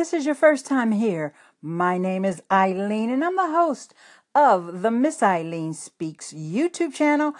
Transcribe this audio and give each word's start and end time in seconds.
this 0.00 0.14
is 0.14 0.24
your 0.24 0.34
first 0.34 0.64
time 0.64 0.92
here, 0.92 1.34
my 1.60 1.98
name 1.98 2.24
is 2.24 2.42
Ileane 2.50 3.12
and 3.12 3.22
I'm 3.22 3.36
the 3.36 3.50
host 3.50 3.92
of 4.34 4.80
the 4.80 4.90
Miss 4.90 5.20
Ileane 5.20 5.74
Speaks 5.74 6.32
YouTube 6.32 6.94
channel 6.94 7.34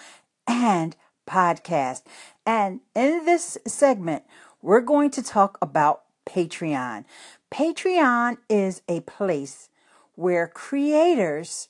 and 0.47 0.95
podcast. 1.27 2.03
And 2.45 2.81
in 2.95 3.25
this 3.25 3.57
segment, 3.67 4.25
we're 4.61 4.83
going 4.83 5.11
to 5.13 5.23
talk 5.23 5.57
about 5.63 6.03
Patreon. 6.27 7.07
Patreon 7.51 8.37
is 8.51 8.83
a 8.91 9.01
place 9.01 9.71
where 10.15 10.47
creators 10.47 11.69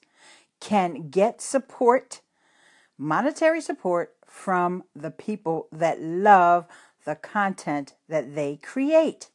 can 0.59 1.09
get 1.09 1.41
support, 1.41 2.21
monetary 2.99 3.61
support 3.61 4.17
from 4.27 4.83
the 4.97 5.13
people 5.13 5.69
that 5.71 6.03
love 6.03 6.67
the 7.05 7.15
content 7.15 7.95
that 8.09 8.35
they 8.35 8.57
create. 8.57 9.31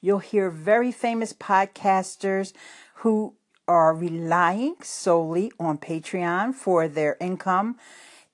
You'll 0.00 0.20
hear 0.20 0.50
very 0.50 0.92
famous 0.92 1.32
podcasters 1.32 2.52
who 2.96 3.34
are 3.68 3.94
relying 3.94 4.76
solely 4.82 5.52
on 5.60 5.78
Patreon 5.78 6.54
for 6.54 6.88
their 6.88 7.16
income. 7.20 7.76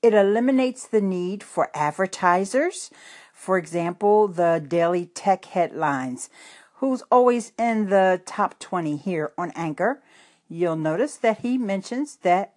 It 0.00 0.14
eliminates 0.14 0.86
the 0.86 1.00
need 1.00 1.42
for 1.42 1.70
advertisers. 1.74 2.90
For 3.32 3.58
example, 3.58 4.28
the 4.28 4.64
daily 4.66 5.06
tech 5.06 5.44
headlines, 5.46 6.30
who's 6.74 7.02
always 7.10 7.52
in 7.58 7.90
the 7.90 8.22
top 8.24 8.58
20 8.58 8.96
here 8.96 9.32
on 9.36 9.52
Anchor. 9.56 10.02
You'll 10.48 10.76
notice 10.76 11.16
that 11.16 11.40
he 11.40 11.58
mentions 11.58 12.16
that 12.22 12.52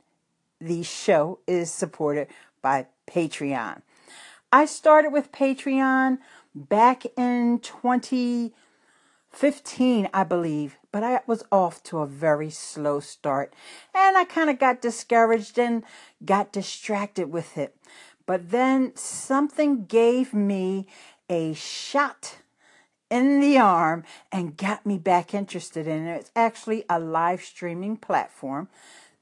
the 0.62 0.84
show 0.84 1.40
is 1.48 1.72
supported 1.72 2.28
by 2.62 2.88
Patreon. 3.10 3.82
I 4.52 4.66
started 4.66 5.12
with 5.12 5.32
Patreon 5.32 6.20
back 6.54 7.04
in 7.18 7.60
2015, 9.32 10.10
I 10.14 10.24
believe, 10.24 10.78
but 10.92 11.04
I 11.04 11.22
was 11.28 11.44
off 11.52 11.82
to 11.84 12.00
a 12.00 12.08
very 12.08 12.50
slow 12.50 13.00
start 13.00 13.54
and 13.94 14.18
I 14.18 14.26
kind 14.26 14.50
of 14.50 14.60
got 14.60 14.82
discouraged 14.82 15.58
and 15.58 15.84
got 16.26 16.52
distracted 16.52 17.32
with 17.32 17.58
it. 17.58 17.76
But 18.26 18.52
then 18.52 18.96
something 18.96 19.86
gave 19.86 20.34
me 20.34 20.88
a 21.30 21.54
shot 21.54 22.38
in 23.10 23.40
the 23.40 23.58
arm 23.58 24.04
and 24.32 24.58
got 24.58 24.86
me 24.86 24.98
back 24.98 25.34
interested 25.34 25.88
in 25.88 26.06
it. 26.06 26.20
It's 26.20 26.32
actually 26.36 26.84
a 26.90 27.00
live 27.00 27.42
streaming 27.42 27.98
platform 27.98 28.68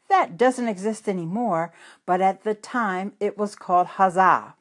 that 0.09 0.38
doesn't 0.38 0.68
exist 0.68 1.08
anymore, 1.08 1.74
but 2.06 2.22
at 2.22 2.44
the 2.44 2.53
time 2.53 3.14
it 3.20 3.38
was 3.38 3.56
called 3.56 3.88
Huzza. 3.88 4.53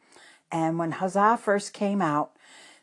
And 0.51 0.79
when 0.79 0.95
Huzza 0.95 1.39
first 1.39 1.73
came 1.73 2.03
out, 2.03 2.33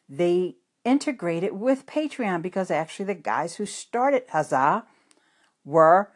they 0.10 0.56
integrated 0.86 1.54
with 1.54 1.86
Patreon 1.86 2.42
because 2.42 2.72
actually 2.72 3.06
the 3.06 3.14
guys 3.16 3.56
who 3.56 3.66
started 3.66 4.28
Huzza 4.30 4.84
were 5.64 6.12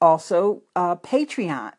also 0.00 0.62
uh, 0.74 0.96
Patreon 0.96 1.72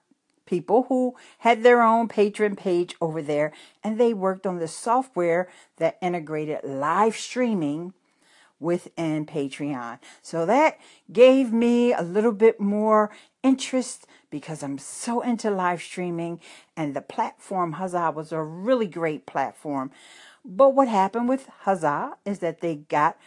people 0.50 0.84
who 0.90 1.16
had 1.40 1.62
their 1.62 1.82
own 1.82 2.08
patron 2.08 2.56
page 2.56 2.96
over 3.00 3.22
there 3.22 3.54
and 3.84 4.00
they 4.00 4.14
worked 4.14 4.48
on 4.48 4.58
the 4.58 4.68
software 4.68 5.48
that 5.78 5.98
integrated 6.02 6.60
live 6.64 7.16
streaming 7.16 7.94
within 8.60 9.26
Patreon. 9.26 10.00
So 10.22 10.46
that 10.46 10.80
gave 11.12 11.54
me 11.54 11.94
a 11.94 12.02
little 12.02 12.34
bit 12.34 12.60
more 12.60 13.12
interest 13.44 14.06
because 14.30 14.64
I'm 14.64 14.78
so 14.78 15.22
into 15.22 15.50
live 15.50 15.82
streaming 15.82 16.42
and 16.76 16.96
the 16.96 17.02
platform 17.02 17.76
Huzza 17.76 18.14
was 18.14 18.32
a 18.32 18.42
really 18.42 18.88
great 18.88 19.26
platform. 19.26 19.92
But 20.44 20.74
what 20.74 20.88
happened 20.88 21.30
with 21.30 21.50
Huzza 21.66 22.14
is 22.26 22.40
that 22.40 22.62
they 22.62 22.76
got 22.76 23.18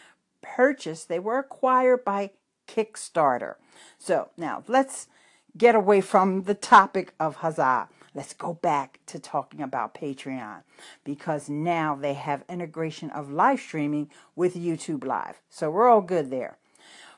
purchased, 0.43 1.09
they 1.09 1.19
were 1.19 1.39
acquired 1.39 2.05
by 2.05 2.31
Kickstarter. 2.67 3.57
So 3.99 4.31
now 4.37 4.65
let's 4.67 5.09
get 5.57 5.75
away 5.75 6.01
from 6.01 6.45
the 6.45 6.55
topic 6.55 7.13
of 7.21 7.39
Huzza. 7.39 7.89
Let's 8.15 8.35
go 8.35 8.55
back 8.55 9.01
to 9.07 9.19
talking 9.19 9.63
about 9.63 9.95
Patreon 9.95 10.63
because 11.05 11.49
now 11.49 11.95
they 11.95 12.15
have 12.15 12.45
integration 12.49 13.11
of 13.11 13.31
live 13.31 13.61
streaming 13.61 14.11
with 14.37 14.55
YouTube 14.55 15.05
Live. 15.05 15.41
So 15.49 15.71
we're 15.71 15.89
all 15.89 16.03
good 16.03 16.31
there. 16.31 16.59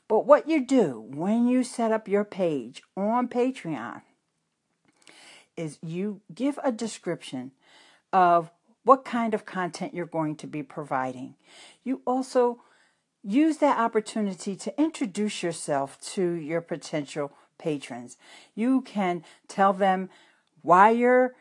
But 0.06 0.26
what 0.26 0.48
you 0.48 0.64
do 0.64 1.04
when 1.08 1.48
you 1.48 1.64
set 1.64 1.90
up 1.90 2.06
your 2.06 2.24
page 2.24 2.82
on 2.96 3.26
Patreon 3.26 4.02
is 5.56 5.78
you 5.82 6.20
give 6.32 6.58
a 6.62 6.70
description 6.70 7.52
of 8.12 8.50
what 8.84 9.04
kind 9.04 9.34
of 9.34 9.44
content 9.44 9.94
you're 9.94 10.06
going 10.06 10.36
to 10.36 10.46
be 10.46 10.62
providing. 10.62 11.34
You 11.82 12.02
also 12.06 12.60
use 13.22 13.56
that 13.58 13.78
opportunity 13.78 14.54
to 14.54 14.80
introduce 14.80 15.42
yourself 15.42 15.98
to 16.00 16.32
your 16.32 16.60
potential 16.60 17.32
patrons. 17.58 18.16
You 18.54 18.82
can 18.82 19.24
tell 19.48 19.72
them 19.72 20.10
why 20.62 20.90
you're 20.90 21.34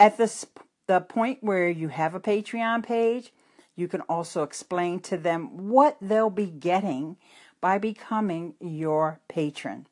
at 0.00 0.16
the, 0.16 0.46
the 0.86 1.00
point 1.00 1.38
where 1.42 1.68
you 1.68 1.88
have 1.88 2.14
a 2.14 2.20
Patreon 2.20 2.82
page. 2.82 3.32
You 3.76 3.88
can 3.88 4.00
also 4.02 4.42
explain 4.42 5.00
to 5.00 5.16
them 5.16 5.68
what 5.68 5.96
they'll 6.00 6.30
be 6.30 6.46
getting 6.46 7.16
by 7.60 7.78
becoming 7.78 8.54
your 8.60 9.20
patron. 9.28 9.86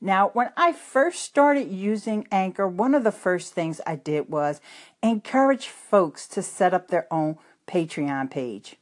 Now, 0.00 0.30
when 0.32 0.50
I 0.56 0.72
first 0.72 1.22
started 1.22 1.70
using 1.70 2.26
Anchor, 2.30 2.66
one 2.68 2.94
of 2.94 3.04
the 3.04 3.12
first 3.12 3.52
things 3.52 3.80
I 3.86 3.96
did 3.96 4.28
was 4.28 4.60
encourage 5.02 5.68
folks 5.68 6.26
to 6.28 6.42
set 6.42 6.74
up 6.74 6.88
their 6.88 7.06
own 7.12 7.38
Patreon 7.66 8.30
page. 8.30 8.76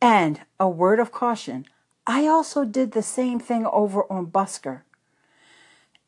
And 0.00 0.40
a 0.58 0.68
word 0.68 0.98
of 0.98 1.12
caution 1.12 1.66
I 2.06 2.26
also 2.26 2.64
did 2.64 2.92
the 2.92 3.02
same 3.02 3.38
thing 3.38 3.64
over 3.66 4.10
on 4.10 4.26
Busker. 4.26 4.82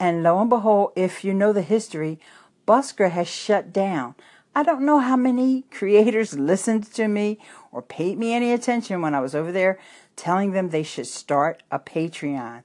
And 0.01 0.25
lo 0.25 0.41
and 0.41 0.51
behold, 0.51 0.93
if 0.97 1.25
you 1.25 1.33
know 1.33 1.53
the 1.53 1.63
history, 1.63 2.19
Busker 2.67 3.11
has 3.11 3.29
shut 3.29 3.73
down. 3.73 4.17
I 4.57 4.63
don't 4.63 4.85
know 4.85 4.99
how 4.99 5.17
many 5.17 5.63
creators 5.71 6.39
listened 6.39 6.93
to 6.95 7.07
me 7.07 7.39
or 7.71 7.83
paid 7.83 8.19
me 8.19 8.33
any 8.33 8.53
attention 8.53 9.03
when 9.03 9.15
I 9.15 9.21
was 9.21 9.35
over 9.35 9.53
there 9.53 9.79
telling 10.17 10.53
them 10.53 10.71
they 10.71 10.83
should 10.83 11.07
start 11.07 11.63
a 11.71 11.79
Patreon. 11.79 12.63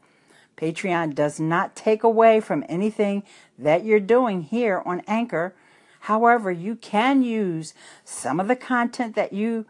Patreon 0.59 1.15
does 1.15 1.39
not 1.39 1.75
take 1.75 2.03
away 2.03 2.41
from 2.41 2.65
anything 2.67 3.23
that 3.57 3.85
you're 3.85 3.99
doing 3.99 4.41
here 4.41 4.81
on 4.85 5.01
Anchor. 5.07 5.55
However, 6.01 6.51
you 6.51 6.75
can 6.75 7.23
use 7.23 7.73
some 8.03 8.39
of 8.39 8.47
the 8.49 8.55
content 8.57 9.15
that 9.15 9.31
you 9.31 9.65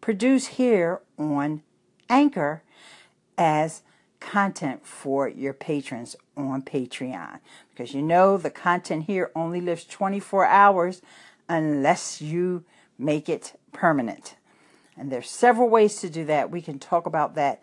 produce 0.00 0.46
here 0.46 1.00
on 1.18 1.62
Anchor 2.08 2.62
as 3.36 3.82
content 4.20 4.86
for 4.86 5.28
your 5.28 5.52
patrons 5.52 6.16
on 6.36 6.62
Patreon. 6.62 7.40
Because 7.70 7.92
you 7.92 8.00
know 8.00 8.38
the 8.38 8.50
content 8.50 9.04
here 9.04 9.30
only 9.34 9.60
lives 9.60 9.84
24 9.84 10.46
hours 10.46 11.02
unless 11.50 12.22
you 12.22 12.64
make 12.98 13.28
it 13.28 13.58
permanent. 13.72 14.36
And 14.96 15.10
there's 15.10 15.28
several 15.28 15.68
ways 15.68 16.00
to 16.00 16.08
do 16.08 16.24
that. 16.26 16.50
We 16.50 16.62
can 16.62 16.78
talk 16.78 17.04
about 17.04 17.34
that 17.34 17.60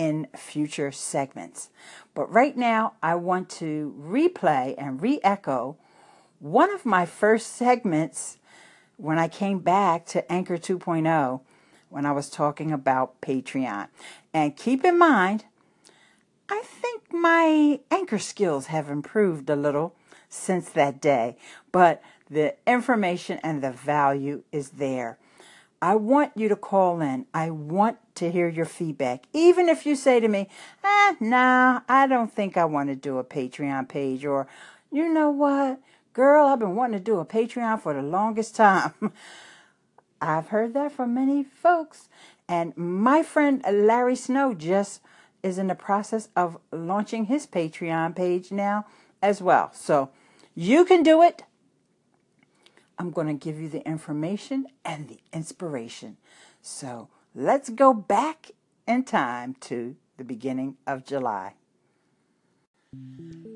in 0.00 0.26
future 0.34 0.90
segments. 0.90 1.68
But 2.14 2.32
right 2.32 2.56
now, 2.56 2.94
I 3.02 3.16
want 3.16 3.50
to 3.60 3.94
replay 4.00 4.74
and 4.78 5.02
re 5.02 5.20
echo 5.22 5.76
one 6.38 6.72
of 6.72 6.86
my 6.86 7.04
first 7.04 7.54
segments 7.54 8.38
when 8.96 9.18
I 9.18 9.28
came 9.28 9.58
back 9.58 10.06
to 10.06 10.32
Anchor 10.32 10.56
2.0 10.56 11.42
when 11.90 12.06
I 12.06 12.12
was 12.12 12.30
talking 12.30 12.72
about 12.72 13.20
Patreon. 13.20 13.88
And 14.32 14.56
keep 14.56 14.86
in 14.86 14.98
mind, 14.98 15.44
I 16.48 16.62
think 16.64 17.12
my 17.12 17.80
anchor 17.90 18.18
skills 18.18 18.66
have 18.68 18.88
improved 18.88 19.50
a 19.50 19.56
little 19.56 19.94
since 20.30 20.70
that 20.70 21.02
day, 21.02 21.36
but 21.72 22.00
the 22.30 22.54
information 22.66 23.38
and 23.42 23.62
the 23.62 23.72
value 23.72 24.44
is 24.50 24.70
there. 24.70 25.18
I 25.82 25.94
want 25.96 26.32
you 26.36 26.48
to 26.48 26.56
call 26.56 27.00
in. 27.00 27.26
I 27.32 27.50
want 27.50 27.98
to 28.16 28.30
hear 28.30 28.48
your 28.48 28.66
feedback. 28.66 29.24
Even 29.32 29.68
if 29.68 29.86
you 29.86 29.96
say 29.96 30.20
to 30.20 30.28
me, 30.28 30.48
eh, 30.84 31.14
nah, 31.20 31.80
I 31.88 32.06
don't 32.06 32.32
think 32.32 32.56
I 32.56 32.66
want 32.66 32.90
to 32.90 32.96
do 32.96 33.18
a 33.18 33.24
Patreon 33.24 33.88
page, 33.88 34.24
or, 34.24 34.46
you 34.92 35.08
know 35.08 35.30
what, 35.30 35.80
girl, 36.12 36.46
I've 36.46 36.58
been 36.58 36.76
wanting 36.76 36.98
to 36.98 37.04
do 37.04 37.18
a 37.18 37.24
Patreon 37.24 37.80
for 37.80 37.94
the 37.94 38.02
longest 38.02 38.56
time. 38.56 38.92
I've 40.20 40.48
heard 40.48 40.74
that 40.74 40.92
from 40.92 41.14
many 41.14 41.44
folks. 41.44 42.08
And 42.46 42.76
my 42.76 43.22
friend 43.22 43.64
Larry 43.70 44.16
Snow 44.16 44.52
just 44.52 45.00
is 45.42 45.56
in 45.56 45.68
the 45.68 45.74
process 45.74 46.28
of 46.36 46.58
launching 46.70 47.26
his 47.26 47.46
Patreon 47.46 48.14
page 48.14 48.52
now 48.52 48.84
as 49.22 49.40
well. 49.40 49.70
So 49.72 50.10
you 50.54 50.84
can 50.84 51.02
do 51.02 51.22
it. 51.22 51.44
I'm 53.00 53.12
going 53.12 53.28
to 53.28 53.32
give 53.32 53.58
you 53.58 53.70
the 53.70 53.80
information 53.88 54.66
and 54.84 55.08
the 55.08 55.20
inspiration. 55.32 56.18
So 56.60 57.08
let's 57.34 57.70
go 57.70 57.94
back 57.94 58.50
in 58.86 59.04
time 59.04 59.56
to 59.60 59.96
the 60.18 60.24
beginning 60.24 60.76
of 60.86 61.06
July. 61.06 61.54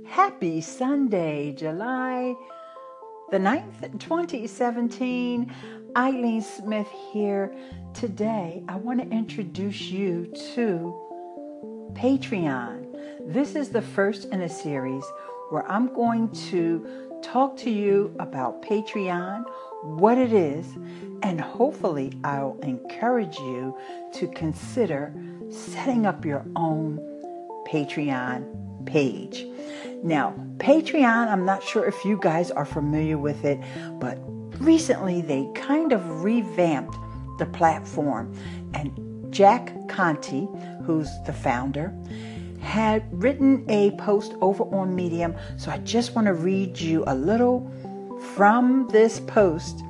Happy 0.06 0.62
Sunday, 0.62 1.52
July 1.52 2.34
the 3.30 3.38
9th, 3.38 3.98
2017. 3.98 5.52
Ileane 5.94 6.42
Smith 6.42 6.88
here. 7.12 7.54
Today, 7.92 8.62
I 8.66 8.76
want 8.76 9.00
to 9.00 9.08
introduce 9.14 9.82
you 9.82 10.32
to 10.54 11.92
Patreon. 11.92 13.32
This 13.32 13.56
is 13.56 13.68
the 13.68 13.82
first 13.82 14.26
in 14.26 14.40
a 14.40 14.48
series 14.48 15.04
where 15.50 15.70
I'm 15.70 15.92
going 15.92 16.30
to 16.50 17.13
talk 17.24 17.56
to 17.56 17.70
you 17.70 18.14
about 18.18 18.62
Patreon, 18.62 19.44
what 19.82 20.18
it 20.18 20.32
is, 20.32 20.66
and 21.22 21.40
hopefully 21.40 22.12
I'll 22.22 22.58
encourage 22.62 23.38
you 23.38 23.76
to 24.14 24.28
consider 24.28 25.12
setting 25.50 26.04
up 26.04 26.24
your 26.24 26.44
own 26.54 26.98
Patreon 27.66 28.86
page. 28.86 29.46
Now, 30.02 30.34
Patreon, 30.58 31.28
I'm 31.28 31.46
not 31.46 31.62
sure 31.62 31.86
if 31.86 32.04
you 32.04 32.18
guys 32.20 32.50
are 32.50 32.66
familiar 32.66 33.16
with 33.16 33.44
it, 33.44 33.58
but 33.98 34.18
recently 34.60 35.22
they 35.22 35.48
kind 35.54 35.92
of 35.92 36.22
revamped 36.22 36.94
the 37.38 37.46
platform. 37.46 38.36
And 38.74 39.32
Jack 39.32 39.72
Conte, 39.88 40.46
who's 40.84 41.08
the 41.24 41.32
founder, 41.32 41.92
had 42.64 43.04
written 43.12 43.64
a 43.68 43.92
post 43.92 44.34
over 44.40 44.64
on 44.74 44.94
Medium. 44.96 45.36
So 45.56 45.70
I 45.70 45.78
just 45.78 46.14
want 46.14 46.26
to 46.26 46.34
read 46.34 46.80
you 46.80 47.04
a 47.06 47.14
little 47.14 47.70
from 48.34 48.88
this 48.88 49.20
post, 49.20 49.82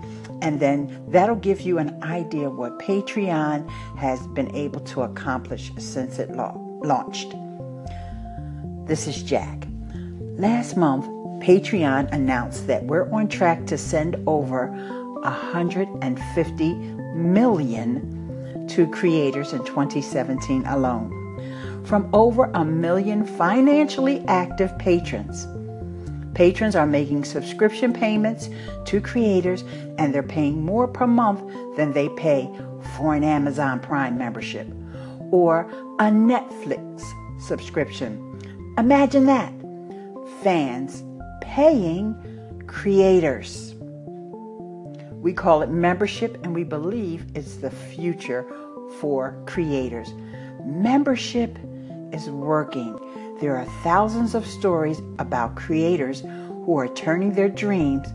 and 0.42 0.60
then 0.60 1.02
that'll 1.08 1.36
give 1.36 1.60
you 1.60 1.78
an 1.78 2.02
idea 2.02 2.50
what 2.50 2.78
Patreon 2.78 3.70
has 3.96 4.26
been 4.28 4.54
able 4.54 4.80
to 4.80 5.02
accomplish 5.02 5.72
since 5.78 6.18
it 6.18 6.30
la- 6.32 6.56
launched. 6.56 7.34
This 8.86 9.06
is 9.06 9.22
Jack. 9.22 9.66
Last 10.36 10.76
month, 10.76 11.06
Patreon 11.42 12.12
announced 12.12 12.66
that 12.66 12.84
we're 12.84 13.10
on 13.12 13.28
track 13.28 13.66
to 13.66 13.78
send 13.78 14.16
over 14.26 14.66
150 15.22 16.74
million 17.14 18.66
to 18.68 18.86
creators 18.88 19.52
in 19.52 19.64
2017 19.64 20.66
alone 20.66 21.23
from 21.84 22.08
over 22.12 22.50
a 22.54 22.64
million 22.64 23.24
financially 23.24 24.24
active 24.26 24.76
patrons. 24.78 25.46
Patrons 26.34 26.74
are 26.74 26.86
making 26.86 27.24
subscription 27.24 27.92
payments 27.92 28.48
to 28.86 29.00
creators 29.00 29.62
and 29.98 30.12
they're 30.12 30.22
paying 30.22 30.62
more 30.62 30.88
per 30.88 31.06
month 31.06 31.40
than 31.76 31.92
they 31.92 32.08
pay 32.10 32.50
for 32.96 33.14
an 33.14 33.22
Amazon 33.22 33.78
Prime 33.80 34.18
membership 34.18 34.66
or 35.30 35.70
a 35.98 36.04
Netflix 36.04 37.02
subscription. 37.40 38.74
Imagine 38.78 39.26
that 39.26 39.52
fans 40.42 41.04
paying 41.40 42.16
creators. 42.66 43.74
We 45.12 45.32
call 45.32 45.62
it 45.62 45.70
membership, 45.70 46.38
and 46.42 46.54
we 46.54 46.64
believe 46.64 47.24
it's 47.34 47.56
the 47.56 47.70
future 47.70 48.44
for 49.00 49.40
creators. 49.46 50.12
Membership 50.64 51.56
is 52.14 52.30
working. 52.30 52.98
There 53.40 53.56
are 53.56 53.66
thousands 53.82 54.34
of 54.34 54.46
stories 54.46 55.00
about 55.18 55.56
creators 55.56 56.20
who 56.20 56.78
are 56.78 56.88
turning 56.88 57.34
their 57.34 57.48
dreams 57.48 58.06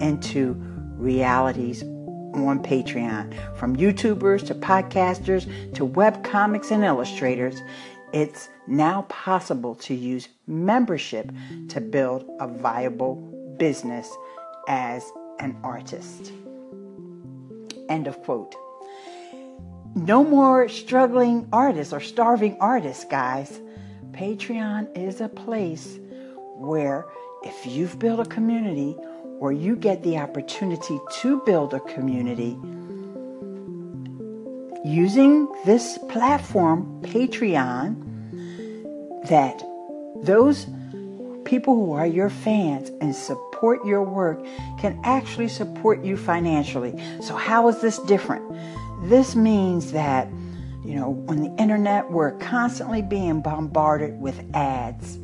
into 0.00 0.54
realities 0.96 1.82
on 1.82 2.62
Patreon. 2.62 3.56
From 3.56 3.76
YouTubers 3.76 4.44
to 4.48 4.54
podcasters 4.54 5.74
to 5.74 5.84
web 5.84 6.24
comics 6.24 6.72
and 6.72 6.84
illustrators, 6.84 7.62
it's 8.12 8.48
now 8.66 9.02
possible 9.02 9.74
to 9.76 9.94
use 9.94 10.28
membership 10.46 11.30
to 11.68 11.80
build 11.80 12.28
a 12.40 12.48
viable 12.48 13.14
business 13.58 14.10
as 14.66 15.10
an 15.38 15.56
artist. 15.62 16.32
End 17.88 18.06
of 18.08 18.20
quote. 18.22 18.54
No 19.94 20.24
more 20.24 20.68
struggling 20.68 21.48
artists 21.52 21.92
or 21.92 22.00
starving 22.00 22.56
artists, 22.60 23.04
guys. 23.04 23.60
Patreon 24.10 24.96
is 24.98 25.20
a 25.20 25.28
place 25.28 25.98
where 26.56 27.06
if 27.44 27.66
you've 27.66 27.98
built 27.98 28.18
a 28.18 28.28
community 28.28 28.96
or 29.38 29.52
you 29.52 29.76
get 29.76 30.02
the 30.02 30.18
opportunity 30.18 30.98
to 31.20 31.40
build 31.42 31.74
a 31.74 31.80
community, 31.80 32.58
using 34.84 35.48
this 35.64 35.98
platform, 36.08 37.00
Patreon, 37.02 37.94
that 39.28 39.62
those 40.22 40.66
people 41.44 41.74
who 41.74 41.92
are 41.92 42.06
your 42.06 42.30
fans 42.30 42.90
and 43.00 43.14
support 43.14 43.84
your 43.86 44.02
work 44.02 44.44
can 44.80 45.00
actually 45.04 45.48
support 45.48 46.04
you 46.04 46.16
financially. 46.16 47.00
So, 47.20 47.36
how 47.36 47.68
is 47.68 47.80
this 47.80 47.98
different? 48.00 48.44
This 49.04 49.36
means 49.36 49.92
that, 49.92 50.28
you 50.82 50.94
know, 50.94 51.22
on 51.28 51.42
the 51.42 51.54
internet, 51.60 52.10
we're 52.10 52.32
constantly 52.38 53.02
being 53.02 53.42
bombarded 53.42 54.18
with 54.18 54.42
ads, 54.54 55.18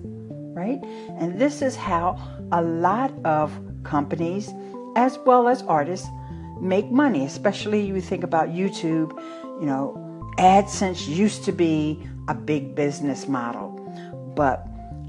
right? 0.54 0.78
And 1.18 1.38
this 1.38 1.62
is 1.62 1.76
how 1.76 2.18
a 2.52 2.60
lot 2.60 3.10
of 3.24 3.58
companies, 3.82 4.52
as 4.96 5.18
well 5.24 5.48
as 5.48 5.62
artists, 5.62 6.06
make 6.60 6.90
money, 6.90 7.24
especially 7.24 7.80
you 7.86 8.02
think 8.02 8.22
about 8.22 8.50
YouTube, 8.50 9.18
you 9.60 9.66
know, 9.66 9.96
AdSense 10.36 11.08
used 11.08 11.44
to 11.44 11.52
be 11.52 12.06
a 12.28 12.34
big 12.34 12.74
business 12.74 13.28
model. 13.28 13.70
But 14.36 14.66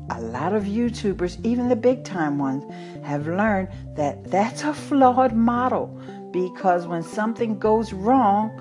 a 0.09 0.21
lot 0.21 0.53
of 0.53 0.63
YouTubers, 0.63 1.44
even 1.45 1.68
the 1.68 1.75
big 1.75 2.06
time 2.06 2.39
ones, 2.39 2.63
have 3.03 3.27
learned 3.27 3.68
that 3.95 4.31
that's 4.31 4.63
a 4.63 4.73
flawed 4.73 5.33
model 5.33 6.00
because 6.31 6.88
when 6.88 7.04
something 7.04 7.60
goes 7.60 7.94
wrong 7.94 8.51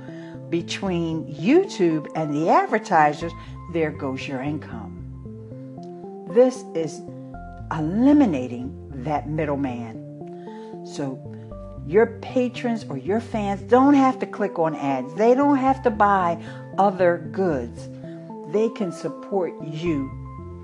between 0.51 1.33
YouTube 1.33 2.09
and 2.15 2.35
the 2.35 2.49
advertisers, 2.49 3.33
there 3.73 3.91
goes 3.91 4.27
your 4.27 4.41
income. 4.41 4.97
This 6.35 6.65
is 6.75 7.01
eliminating 7.71 8.75
that 9.05 9.29
middleman. 9.29 10.85
So 10.85 11.19
your 11.87 12.19
patrons 12.21 12.85
or 12.89 12.97
your 12.97 13.21
fans 13.21 13.63
don't 13.63 13.95
have 13.95 14.19
to 14.21 14.27
click 14.27 14.59
on 14.59 14.75
ads, 14.75 15.15
they 15.15 15.35
don't 15.35 15.57
have 15.57 15.83
to 15.83 15.91
buy 15.91 16.43
other 16.79 17.29
goods. 17.33 17.89
They 18.53 18.69
can 18.71 18.93
support 18.93 19.53
you 19.65 20.11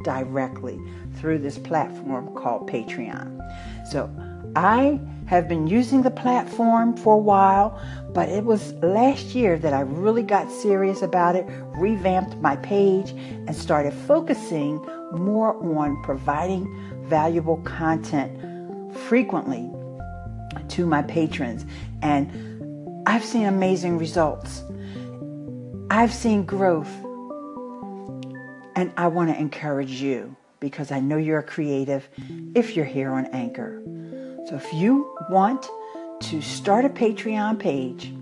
directly 0.05 0.81
through 1.15 1.39
this 1.39 1.59
platform 1.59 2.35
called 2.35 2.69
Patreon. 2.69 3.41
So 3.91 4.11
I 4.55 5.01
have 5.27 5.49
been 5.49 5.67
using 5.67 6.03
the 6.03 6.11
platform 6.11 6.97
for 6.97 7.15
a 7.15 7.19
while, 7.19 7.81
but 8.11 8.29
it 8.29 8.45
was 8.45 8.73
last 8.75 9.35
year 9.35 9.59
that 9.59 9.75
I 9.75 9.81
really 9.81 10.23
got 10.23 10.51
serious 10.51 11.03
about 11.03 11.37
it, 11.37 11.47
revamped 11.77 12.37
my 12.37 12.57
page, 12.57 13.11
and 13.11 13.55
started 13.55 13.93
focusing 13.93 14.77
more 15.13 15.57
on 15.79 16.03
providing 16.03 16.67
valuable 17.05 17.59
content 17.59 18.97
frequently 18.97 19.71
to 20.69 20.87
my 20.87 21.03
patrons. 21.03 21.65
And 22.03 23.03
I've 23.07 23.25
seen 23.25 23.47
amazing 23.47 23.99
results. 23.99 24.63
I've 25.91 26.13
seen 26.13 26.45
growth 26.45 26.91
and 28.77 28.93
I 28.97 29.07
want 29.09 29.31
to 29.31 29.39
encourage 29.39 30.03
you 30.03 30.37
because 30.61 30.93
I 30.93 31.01
know 31.01 31.17
you're 31.17 31.43
creative 31.43 32.09
if 32.55 32.77
you're 32.77 32.85
here 32.85 33.11
on 33.11 33.27
Anchor. 33.27 33.83
So 34.49 34.55
if 34.55 34.73
you 34.73 35.13
want 35.29 35.69
to 36.21 36.41
start 36.41 36.85
a 36.85 36.89
Patreon 36.89 37.59
page, 37.59 38.15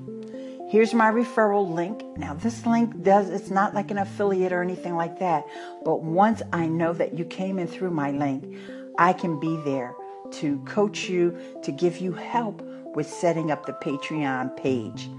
here's 0.70 0.94
my 0.94 1.10
referral 1.10 1.70
link. 1.70 2.02
Now 2.16 2.32
this 2.32 2.64
link 2.64 3.02
does 3.02 3.28
it's 3.28 3.50
not 3.50 3.74
like 3.74 3.90
an 3.90 3.98
affiliate 3.98 4.50
or 4.50 4.62
anything 4.62 4.96
like 4.96 5.18
that, 5.18 5.44
but 5.84 6.02
once 6.02 6.40
I 6.50 6.66
know 6.66 6.94
that 6.94 7.18
you 7.18 7.26
came 7.26 7.58
in 7.58 7.66
through 7.66 7.90
my 7.90 8.10
link, 8.10 8.56
I 8.98 9.12
can 9.12 9.38
be 9.38 9.54
there 9.66 9.94
to 10.32 10.58
coach 10.60 11.10
you, 11.10 11.36
to 11.62 11.70
give 11.70 11.98
you 11.98 12.12
help 12.12 12.62
with 12.94 13.06
setting 13.06 13.50
up 13.50 13.66
the 13.66 13.74
Patreon 13.74 14.56
page. 14.56 15.10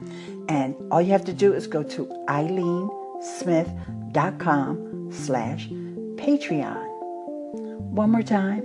And 0.50 0.75
all 0.91 1.03
you 1.03 1.12
have 1.12 1.25
to 1.25 1.33
do 1.33 1.53
is 1.53 1.67
go 1.67 1.83
to 1.83 2.07
ileanesmith.com 2.27 5.12
slash 5.12 5.67
Patreon. 5.67 6.83
One 7.91 8.09
more 8.09 8.24
time, 8.24 8.63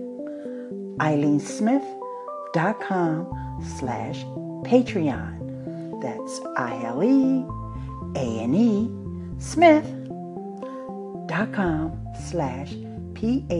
ileanesmith.com 2.54 3.64
slash 3.78 4.24
Patreon. 4.64 6.00
That's 6.02 6.40
I-L-E-A-N-E 6.56 7.50
Smith.com 9.38 10.08
slash 12.28 12.74
P-A-T-R-E-O-N. 13.14 13.54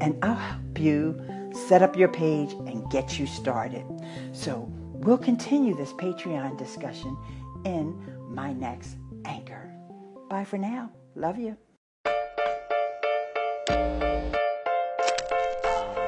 And 0.00 0.24
I'll 0.24 0.34
help 0.34 0.78
you 0.78 1.20
set 1.68 1.82
up 1.82 1.96
your 1.96 2.08
page 2.08 2.52
and 2.52 2.90
get 2.90 3.18
you 3.18 3.26
started. 3.26 3.84
So 4.32 4.68
we'll 4.70 5.18
continue 5.18 5.74
this 5.76 5.92
Patreon 5.92 6.56
discussion 6.58 7.16
in 7.64 7.94
my 8.28 8.52
next 8.52 8.96
Anchor. 9.24 9.70
Bye 10.28 10.44
for 10.44 10.58
now. 10.58 10.90
Love 11.14 11.38
you. 11.38 11.56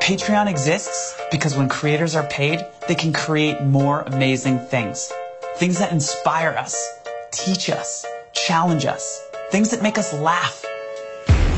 Patreon 0.07 0.49
exists 0.49 1.21
because 1.33 1.57
when 1.57 1.69
creators 1.69 2.15
are 2.15 2.23
paid, 2.29 2.65
they 2.87 2.95
can 2.95 3.13
create 3.13 3.61
more 3.63 4.03
amazing 4.03 4.61
things. 4.61 5.11
Things 5.57 5.81
that 5.81 5.91
inspire 5.91 6.51
us, 6.51 6.77
teach 7.33 7.69
us, 7.69 8.07
challenge 8.33 8.87
us, 8.87 9.21
things 9.51 9.73
that 9.73 9.83
make 9.83 9.99
us 9.99 10.13
laugh. 10.13 10.65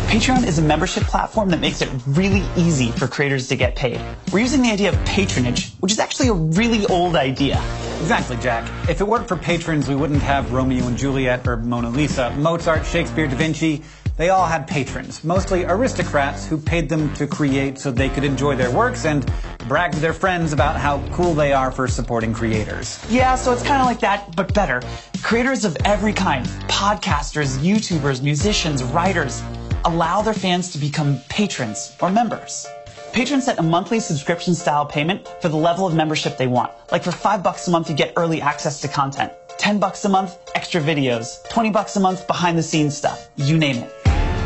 Patreon 0.09 0.47
is 0.47 0.59
a 0.59 0.63
membership 0.63 1.03
platform 1.03 1.51
that 1.51 1.61
makes 1.61 1.83
it 1.83 1.91
really 2.07 2.43
easy 2.57 2.91
for 2.91 3.07
creators 3.07 3.49
to 3.49 3.57
get 3.57 3.77
paid. 3.77 4.01
We're 4.33 4.39
using 4.39 4.63
the 4.63 4.71
idea 4.71 4.89
of 4.89 5.05
patronage, 5.05 5.75
which 5.81 5.93
is 5.93 5.99
actually 5.99 6.29
a 6.29 6.33
really 6.33 6.87
old 6.87 7.17
idea. 7.17 7.63
Exactly, 8.01 8.39
Jack. 8.39 8.67
If 8.89 9.03
it 9.03 9.07
weren't 9.07 9.29
for 9.29 9.37
patrons, 9.37 9.87
we 9.89 9.95
wouldn't 9.95 10.23
have 10.23 10.51
Romeo 10.55 10.87
and 10.87 10.97
Juliet 10.97 11.47
or 11.47 11.59
Mona 11.59 11.91
Lisa. 11.91 12.31
Mozart, 12.31 12.87
Shakespeare, 12.87 13.29
Da 13.29 13.37
Vinci, 13.37 13.83
they 14.19 14.31
all 14.31 14.47
had 14.47 14.67
patrons, 14.67 15.23
mostly 15.23 15.65
aristocrats 15.65 16.45
who 16.45 16.59
paid 16.59 16.89
them 16.89 17.15
to 17.15 17.27
create 17.27 17.79
so 17.79 17.91
they 17.93 18.09
could 18.09 18.25
enjoy 18.25 18.57
their 18.57 18.71
works 18.71 19.05
and 19.05 19.25
brag 19.69 19.93
to 19.93 20.01
their 20.01 20.13
friends 20.13 20.53
about 20.53 20.77
how 20.77 21.01
cool 21.13 21.35
they 21.35 21.53
are 21.53 21.71
for 21.71 21.87
supporting 21.87 22.35
creators. 22.35 22.99
Yeah, 23.09 23.37
so 23.37 23.53
it's 23.53 23.63
kind 23.63 23.81
of 23.81 23.87
like 23.87 24.01
that, 24.01 24.35
but 24.35 24.53
better. 24.53 24.83
Creators 25.23 25.65
of 25.65 25.77
every 25.85 26.13
kind, 26.13 26.45
podcasters, 26.67 27.59
YouTubers, 27.59 28.21
musicians, 28.21 28.83
writers, 28.83 29.41
allow 29.85 30.21
their 30.21 30.35
fans 30.35 30.73
to 30.73 30.79
become 30.79 31.21
patrons 31.29 31.97
or 32.01 32.11
members. 32.11 32.67
Patrons 33.13 33.45
set 33.45 33.59
a 33.59 33.63
monthly 33.63 34.01
subscription 34.01 34.55
style 34.55 34.85
payment 34.85 35.27
for 35.41 35.49
the 35.49 35.57
level 35.57 35.87
of 35.87 35.95
membership 35.95 36.37
they 36.37 36.47
want. 36.49 36.73
Like 36.91 37.05
for 37.05 37.13
five 37.13 37.43
bucks 37.43 37.69
a 37.69 37.71
month, 37.71 37.89
you 37.89 37.95
get 37.95 38.13
early 38.17 38.43
access 38.43 38.81
to 38.81 38.89
content. 38.89 39.33
10 39.59 39.81
bucks 39.81 40.05
a 40.05 40.09
month, 40.09 40.39
extra 40.55 40.81
videos. 40.81 41.47
20 41.49 41.71
bucks 41.71 41.97
a 41.97 42.01
month, 42.01 42.27
behind 42.29 42.57
the 42.57 42.63
scenes 42.63 42.97
stuff. 42.97 43.29
You 43.37 43.59
name 43.59 43.79
it. 43.79 43.93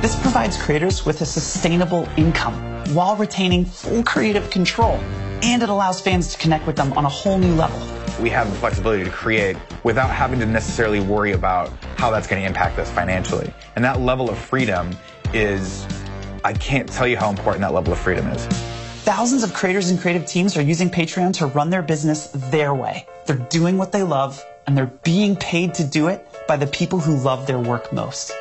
This 0.02 0.20
provides 0.20 0.60
creators 0.60 1.06
with 1.06 1.20
a 1.20 1.24
sustainable 1.24 2.08
income 2.16 2.54
while 2.92 3.14
retaining 3.14 3.64
full 3.64 4.02
creative 4.02 4.50
control. 4.50 4.96
And 5.44 5.62
it 5.62 5.68
allows 5.68 6.00
fans 6.00 6.32
to 6.32 6.38
connect 6.38 6.66
with 6.66 6.74
them 6.74 6.92
on 6.94 7.04
a 7.04 7.08
whole 7.08 7.38
new 7.38 7.54
level. 7.54 7.78
We 8.20 8.28
have 8.30 8.50
the 8.50 8.56
flexibility 8.56 9.04
to 9.04 9.10
create 9.10 9.56
without 9.84 10.10
having 10.10 10.40
to 10.40 10.46
necessarily 10.46 10.98
worry 10.98 11.34
about 11.34 11.70
how 11.98 12.10
that's 12.10 12.26
going 12.26 12.42
to 12.42 12.48
impact 12.48 12.80
us 12.80 12.90
financially. 12.90 13.54
And 13.76 13.84
that 13.84 14.00
level 14.00 14.28
of 14.28 14.36
freedom 14.36 14.90
is 15.32 15.86
I 16.42 16.52
can't 16.54 16.88
tell 16.88 17.06
you 17.06 17.16
how 17.16 17.30
important 17.30 17.60
that 17.60 17.72
level 17.72 17.92
of 17.92 17.98
freedom 18.00 18.26
is. 18.26 18.44
Thousands 19.04 19.44
of 19.44 19.54
creators 19.54 19.90
and 19.90 20.00
creative 20.00 20.26
teams 20.26 20.56
are 20.56 20.62
using 20.62 20.90
Patreon 20.90 21.34
to 21.34 21.46
run 21.46 21.70
their 21.70 21.82
business 21.82 22.26
their 22.50 22.74
way. 22.74 23.06
They're 23.26 23.36
doing 23.36 23.78
what 23.78 23.92
they 23.92 24.02
love, 24.02 24.44
and 24.66 24.76
they're 24.76 24.86
being 25.04 25.36
paid 25.36 25.74
to 25.74 25.84
do 25.84 26.08
it 26.08 26.26
by 26.48 26.56
the 26.56 26.66
people 26.66 26.98
who 26.98 27.16
love 27.18 27.46
their 27.46 27.60
work 27.60 27.92
most. 27.92 28.32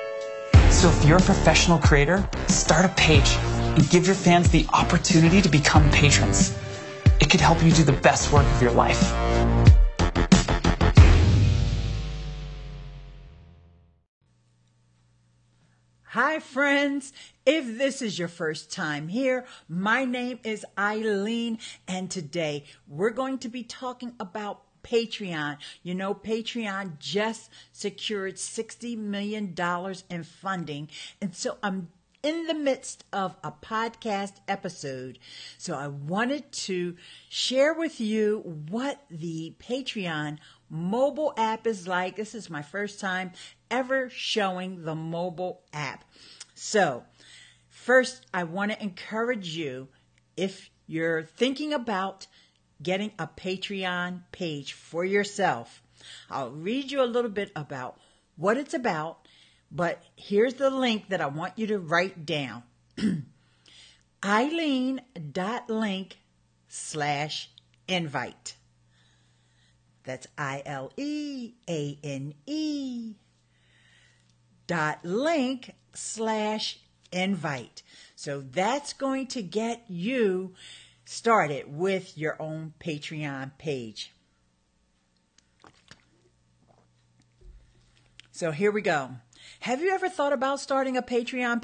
So 0.71 0.89
if 0.89 1.05
you're 1.05 1.17
a 1.17 1.21
professional 1.21 1.77
creator, 1.77 2.27
start 2.47 2.85
a 2.85 2.89
page 2.95 3.35
and 3.75 3.87
give 3.89 4.07
your 4.07 4.15
fans 4.15 4.49
the 4.49 4.65
opportunity 4.73 5.39
to 5.39 5.49
become 5.49 5.87
patrons. 5.91 6.57
It 7.19 7.29
could 7.29 7.39
help 7.39 7.63
you 7.63 7.71
do 7.71 7.83
the 7.83 7.93
best 7.93 8.31
work 8.33 8.47
of 8.47 8.61
your 8.63 8.71
life. 8.71 8.99
Hi, 16.13 16.39
friends. 16.39 17.13
If 17.45 17.77
this 17.77 18.01
is 18.01 18.17
your 18.17 18.27
first 18.27 18.71
time 18.71 19.07
here, 19.07 19.45
my 19.69 20.03
name 20.03 20.39
is 20.43 20.65
Ileane, 20.77 21.59
and 21.87 22.09
today 22.09 22.65
we're 22.87 23.11
going 23.11 23.37
to 23.39 23.49
be 23.49 23.63
talking 23.63 24.13
about 24.19 24.63
Patreon. 24.83 25.57
You 25.83 25.95
know, 25.95 26.13
Patreon 26.13 26.99
just 26.99 27.49
secured 27.71 28.35
$60 28.35 28.97
million 28.97 29.55
in 30.09 30.23
funding, 30.23 30.89
and 31.21 31.35
so 31.35 31.57
I'm 31.63 31.89
in 32.23 32.45
the 32.45 32.53
midst 32.53 33.03
of 33.11 33.35
a 33.43 33.51
podcast 33.51 34.33
episode. 34.47 35.17
So 35.57 35.75
I 35.75 35.87
wanted 35.87 36.51
to 36.51 36.95
share 37.29 37.73
with 37.73 37.99
you 37.99 38.41
what 38.69 39.01
the 39.09 39.55
Patreon 39.59 40.37
mobile 40.69 41.33
app 41.35 41.65
is 41.65 41.87
like. 41.87 42.15
This 42.15 42.35
is 42.35 42.49
my 42.49 42.61
first 42.61 42.99
time 42.99 43.31
ever 43.69 44.09
showing 44.09 44.83
the 44.83 44.95
mobile 44.95 45.61
app. 45.73 46.03
So, 46.53 47.03
first, 47.69 48.25
I 48.33 48.43
want 48.43 48.71
to 48.71 48.81
encourage 48.81 49.55
you 49.55 49.87
if 50.37 50.69
you're 50.85 51.23
thinking 51.23 51.73
about 51.73 52.27
getting 52.81 53.11
a 53.19 53.27
Patreon 53.27 54.21
page 54.31 54.73
for 54.73 55.05
yourself, 55.05 55.81
I'll 56.29 56.51
read 56.51 56.91
you 56.91 57.01
a 57.03 57.05
little 57.05 57.31
bit 57.31 57.51
about 57.55 57.99
what 58.35 58.57
it's 58.57 58.73
about, 58.73 59.27
but 59.71 60.01
here's 60.15 60.55
the 60.55 60.69
link 60.69 61.09
that 61.09 61.21
I 61.21 61.27
want 61.27 61.57
you 61.57 61.67
to 61.67 61.79
write 61.79 62.25
down. 62.25 62.63
Ileane.link 64.23 66.17
slash 66.67 67.49
invite. 67.87 68.55
That's 70.03 70.27
I 70.37 70.63
L 70.65 70.91
E 70.97 71.53
A 71.69 71.97
N 72.03 72.33
E 72.45 73.13
dot 74.67 74.99
link 75.03 75.75
slash 75.93 76.79
invite. 77.11 77.83
So 78.15 78.41
that's 78.41 78.93
going 78.93 79.27
to 79.27 79.41
get 79.41 79.83
you 79.87 80.53
started 81.11 81.65
with 81.67 82.17
your 82.17 82.41
own 82.41 82.73
Patreon 82.79 83.51
page. 83.57 84.13
So 88.31 88.51
here 88.51 88.71
we 88.71 88.81
go. 88.81 89.11
Have 89.59 89.81
you 89.81 89.91
ever 89.91 90.07
thought 90.07 90.31
about 90.31 90.61
starting 90.61 90.95
a 90.95 91.01
Patreon 91.01 91.61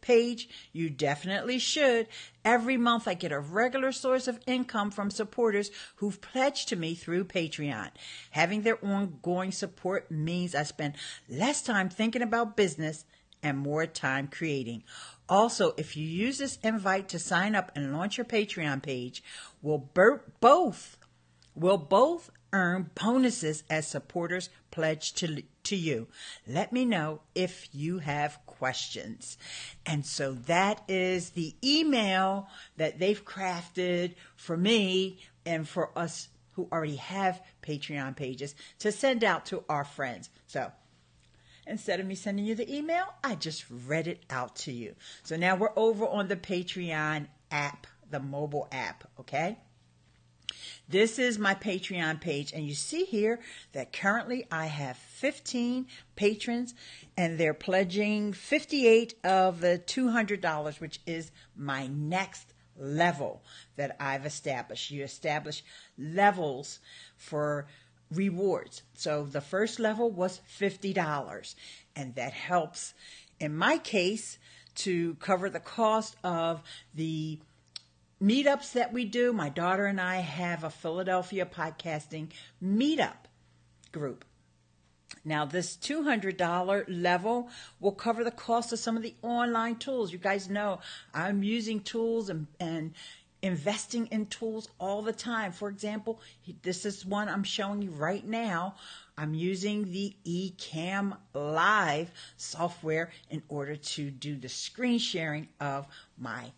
page? 0.00 0.48
You 0.72 0.90
definitely 0.90 1.60
should. 1.60 2.08
Every 2.44 2.76
month 2.76 3.06
I 3.06 3.14
get 3.14 3.30
a 3.30 3.38
regular 3.38 3.92
source 3.92 4.26
of 4.26 4.40
income 4.48 4.90
from 4.90 5.12
supporters 5.12 5.70
who've 5.96 6.20
pledged 6.20 6.68
to 6.70 6.76
me 6.76 6.96
through 6.96 7.26
Patreon. 7.26 7.90
Having 8.32 8.62
their 8.62 8.84
ongoing 8.84 9.52
support 9.52 10.10
means 10.10 10.56
I 10.56 10.64
spend 10.64 10.94
less 11.28 11.62
time 11.62 11.88
thinking 11.88 12.22
about 12.22 12.56
business 12.56 13.04
and 13.44 13.58
more 13.58 13.86
time 13.86 14.26
creating. 14.26 14.82
Also, 15.28 15.74
if 15.76 15.96
you 15.96 16.06
use 16.06 16.38
this 16.38 16.58
invite 16.62 17.08
to 17.10 17.18
sign 17.18 17.54
up 17.54 17.70
and 17.74 17.92
launch 17.92 18.16
your 18.16 18.24
Patreon 18.24 18.82
page, 18.82 19.22
we'll 19.62 19.88
both 20.40 20.96
will 21.54 21.78
both 21.78 22.30
earn 22.52 22.90
bonuses 22.94 23.64
as 23.68 23.86
supporters 23.86 24.48
pledge 24.70 25.12
to, 25.14 25.42
to 25.64 25.76
you. 25.76 26.06
Let 26.46 26.72
me 26.72 26.84
know 26.84 27.20
if 27.34 27.68
you 27.72 27.98
have 27.98 28.38
questions. 28.46 29.36
And 29.84 30.06
so 30.06 30.32
that 30.46 30.82
is 30.88 31.30
the 31.30 31.54
email 31.62 32.48
that 32.76 32.98
they've 32.98 33.24
crafted 33.24 34.14
for 34.36 34.56
me 34.56 35.18
and 35.44 35.68
for 35.68 35.96
us 35.98 36.28
who 36.52 36.68
already 36.72 36.96
have 36.96 37.42
Patreon 37.62 38.16
pages 38.16 38.54
to 38.78 38.92
send 38.92 39.24
out 39.24 39.46
to 39.46 39.64
our 39.68 39.84
friends. 39.84 40.30
So 40.46 40.72
instead 41.68 42.00
of 42.00 42.06
me 42.06 42.14
sending 42.14 42.44
you 42.44 42.54
the 42.54 42.74
email, 42.74 43.04
I 43.22 43.34
just 43.34 43.64
read 43.86 44.08
it 44.08 44.24
out 44.30 44.56
to 44.56 44.72
you. 44.72 44.94
So 45.22 45.36
now 45.36 45.56
we're 45.56 45.76
over 45.76 46.06
on 46.06 46.28
the 46.28 46.36
Patreon 46.36 47.26
app, 47.50 47.86
the 48.10 48.20
mobile 48.20 48.68
app, 48.72 49.04
okay? 49.20 49.58
This 50.88 51.18
is 51.18 51.38
my 51.38 51.54
Patreon 51.54 52.20
page, 52.20 52.52
and 52.52 52.66
you 52.66 52.74
see 52.74 53.04
here 53.04 53.40
that 53.72 53.92
currently 53.92 54.46
I 54.50 54.66
have 54.66 54.96
15 54.96 55.86
patrons, 56.16 56.74
and 57.16 57.38
they're 57.38 57.52
pledging 57.52 58.32
58 58.32 59.14
of 59.22 59.60
the 59.60 59.82
$200, 59.86 60.80
which 60.80 61.00
is 61.06 61.30
my 61.54 61.86
next 61.88 62.54
level 62.78 63.42
that 63.76 63.96
I've 64.00 64.24
established. 64.24 64.90
You 64.90 65.04
establish 65.04 65.62
levels 65.98 66.78
for 67.16 67.66
rewards. 68.12 68.82
So 68.94 69.24
the 69.24 69.40
first 69.40 69.78
level 69.78 70.10
was 70.10 70.40
$50, 70.58 71.54
and 71.94 72.14
that 72.14 72.32
helps, 72.32 72.94
in 73.40 73.56
my 73.56 73.78
case, 73.78 74.38
to 74.76 75.14
cover 75.16 75.50
the 75.50 75.60
cost 75.60 76.16
of 76.22 76.62
the 76.94 77.38
meetups 78.22 78.72
that 78.72 78.92
we 78.92 79.04
do. 79.04 79.32
My 79.32 79.48
daughter 79.48 79.86
and 79.86 80.00
I 80.00 80.16
have 80.16 80.64
a 80.64 80.70
Philadelphia 80.70 81.46
podcasting 81.46 82.28
meetup 82.62 83.26
group. 83.92 84.24
Now, 85.24 85.44
this 85.44 85.76
$200 85.76 86.84
level 86.88 87.48
will 87.80 87.92
cover 87.92 88.24
the 88.24 88.30
cost 88.30 88.72
of 88.72 88.78
some 88.78 88.96
of 88.96 89.02
the 89.02 89.14
online 89.22 89.76
tools. 89.76 90.12
You 90.12 90.18
guys 90.18 90.48
know 90.48 90.80
I'm 91.12 91.42
using 91.42 91.80
tools 91.80 92.28
and, 92.28 92.46
and 92.60 92.94
investing 93.42 94.06
in 94.08 94.26
tools 94.26 94.68
all 94.78 95.02
the 95.02 95.12
time. 95.12 95.52
For 95.52 95.68
example, 95.68 96.20
this 96.62 96.84
is 96.84 97.06
one 97.06 97.28
I'm 97.28 97.44
showing 97.44 97.82
you 97.82 97.90
right 97.90 98.26
now. 98.26 98.74
I'm 99.16 99.34
using 99.34 99.90
the 99.90 100.14
Ecamm 100.26 101.16
Live 101.34 102.10
software 102.36 103.10
in 103.30 103.42
order 103.48 103.76
to 103.76 104.10
do 104.10 104.36
the 104.36 104.48
screen 104.48 104.98
sharing 104.98 105.48
of 105.60 105.86
my 106.16 106.52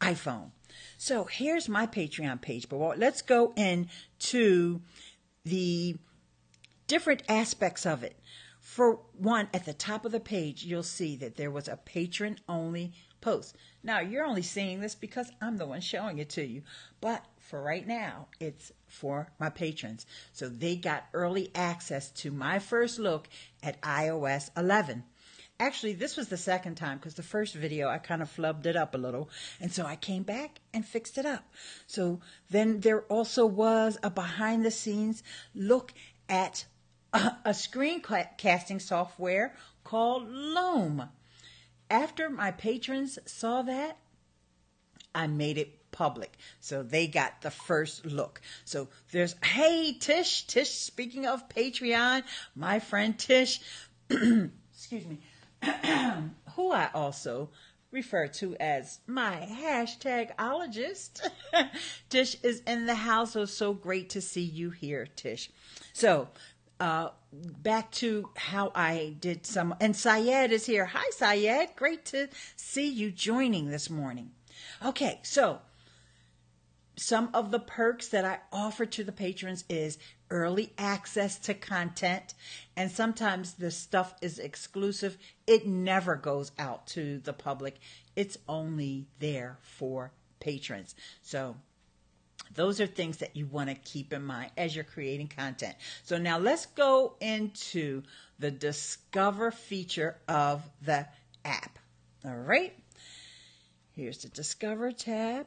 iPhone. 0.00 0.50
So 0.98 1.24
here's 1.24 1.68
my 1.68 1.86
Patreon 1.86 2.40
page, 2.40 2.68
but 2.68 2.98
let's 2.98 3.22
go 3.22 3.52
into 3.56 4.80
the 5.44 5.96
different 6.86 7.22
aspects 7.28 7.86
of 7.86 8.02
it. 8.02 8.18
For 8.60 9.00
one, 9.18 9.48
at 9.52 9.66
the 9.66 9.74
top 9.74 10.04
of 10.04 10.12
the 10.12 10.20
page, 10.20 10.64
you'll 10.64 10.82
see 10.82 11.16
that 11.16 11.36
there 11.36 11.50
was 11.50 11.68
a 11.68 11.76
patron 11.76 12.38
only 12.48 12.92
post. 13.24 13.56
Now, 13.82 14.00
you're 14.00 14.24
only 14.24 14.42
seeing 14.42 14.80
this 14.80 14.94
because 14.94 15.32
I'm 15.40 15.56
the 15.56 15.66
one 15.66 15.80
showing 15.80 16.18
it 16.18 16.28
to 16.30 16.44
you. 16.44 16.62
But 17.00 17.24
for 17.38 17.60
right 17.60 17.86
now, 17.86 18.28
it's 18.38 18.70
for 18.86 19.32
my 19.40 19.48
patrons. 19.48 20.04
So 20.32 20.48
they 20.48 20.76
got 20.76 21.06
early 21.14 21.50
access 21.54 22.10
to 22.10 22.30
my 22.30 22.58
first 22.58 22.98
look 22.98 23.28
at 23.62 23.80
iOS 23.80 24.50
11. 24.56 25.04
Actually, 25.58 25.94
this 25.94 26.16
was 26.16 26.28
the 26.28 26.36
second 26.36 26.74
time 26.74 26.98
because 26.98 27.14
the 27.14 27.22
first 27.22 27.54
video 27.54 27.88
I 27.88 27.98
kind 27.98 28.20
of 28.20 28.34
flubbed 28.34 28.66
it 28.66 28.76
up 28.76 28.94
a 28.94 28.98
little. 28.98 29.30
And 29.60 29.72
so 29.72 29.86
I 29.86 29.96
came 29.96 30.24
back 30.24 30.60
and 30.74 30.84
fixed 30.84 31.16
it 31.16 31.24
up. 31.24 31.44
So 31.86 32.20
then 32.50 32.80
there 32.80 33.02
also 33.02 33.46
was 33.46 33.96
a 34.02 34.10
behind 34.10 34.64
the 34.64 34.70
scenes 34.70 35.22
look 35.54 35.94
at 36.28 36.66
a, 37.12 37.36
a 37.46 37.50
screencasting 37.50 38.82
software 38.82 39.54
called 39.84 40.28
Loom. 40.28 41.08
After 41.90 42.30
my 42.30 42.50
patrons 42.50 43.18
saw 43.26 43.62
that, 43.62 43.98
I 45.14 45.26
made 45.26 45.58
it 45.58 45.90
public. 45.92 46.36
So 46.60 46.82
they 46.82 47.06
got 47.06 47.40
the 47.42 47.50
first 47.50 48.04
look. 48.04 48.40
So 48.64 48.88
there's, 49.12 49.36
hey, 49.44 49.96
Tish, 49.98 50.46
Tish, 50.46 50.70
speaking 50.70 51.26
of 51.26 51.48
Patreon, 51.48 52.24
my 52.54 52.80
friend 52.80 53.16
Tish, 53.16 53.60
excuse 54.10 55.06
me, 55.06 55.20
who 56.56 56.72
I 56.72 56.90
also 56.92 57.50
refer 57.92 58.26
to 58.26 58.56
as 58.56 58.98
my 59.06 59.48
hashtagologist. 59.50 61.26
Tish 62.10 62.36
is 62.42 62.60
in 62.66 62.86
the 62.86 62.96
house, 62.96 63.32
so 63.32 63.44
so 63.44 63.72
great 63.72 64.10
to 64.10 64.20
see 64.20 64.42
you 64.42 64.70
here, 64.70 65.06
Tish. 65.14 65.50
So, 65.92 66.28
uh, 66.80 67.10
back 67.32 67.90
to 67.92 68.30
how 68.36 68.72
I 68.74 69.16
did 69.20 69.46
some, 69.46 69.74
and 69.80 69.94
Syed 69.96 70.52
is 70.52 70.66
here. 70.66 70.86
Hi, 70.86 71.10
Syed. 71.10 71.76
Great 71.76 72.04
to 72.06 72.28
see 72.56 72.88
you 72.88 73.10
joining 73.10 73.70
this 73.70 73.88
morning. 73.88 74.30
Okay, 74.84 75.20
so 75.22 75.60
some 76.96 77.30
of 77.34 77.50
the 77.50 77.58
perks 77.58 78.08
that 78.08 78.24
I 78.24 78.38
offer 78.52 78.86
to 78.86 79.04
the 79.04 79.12
patrons 79.12 79.64
is 79.68 79.98
early 80.30 80.72
access 80.78 81.38
to 81.38 81.54
content. 81.54 82.34
And 82.76 82.90
sometimes 82.90 83.54
the 83.54 83.70
stuff 83.70 84.14
is 84.20 84.38
exclusive. 84.38 85.18
It 85.46 85.66
never 85.66 86.16
goes 86.16 86.52
out 86.58 86.86
to 86.88 87.18
the 87.18 87.32
public. 87.32 87.78
It's 88.16 88.38
only 88.48 89.06
there 89.18 89.58
for 89.62 90.12
patrons. 90.40 90.94
So 91.22 91.56
those 92.54 92.80
are 92.80 92.86
things 92.86 93.18
that 93.18 93.36
you 93.36 93.46
want 93.46 93.68
to 93.68 93.74
keep 93.74 94.12
in 94.12 94.24
mind 94.24 94.50
as 94.56 94.74
you're 94.74 94.84
creating 94.84 95.28
content. 95.28 95.74
So 96.04 96.18
now 96.18 96.38
let's 96.38 96.66
go 96.66 97.16
into 97.20 98.02
the 98.38 98.50
discover 98.50 99.50
feature 99.50 100.16
of 100.28 100.62
the 100.82 101.06
app. 101.44 101.78
All 102.24 102.36
right. 102.36 102.72
Here's 103.92 104.18
the 104.18 104.28
discover 104.28 104.92
tab. 104.92 105.46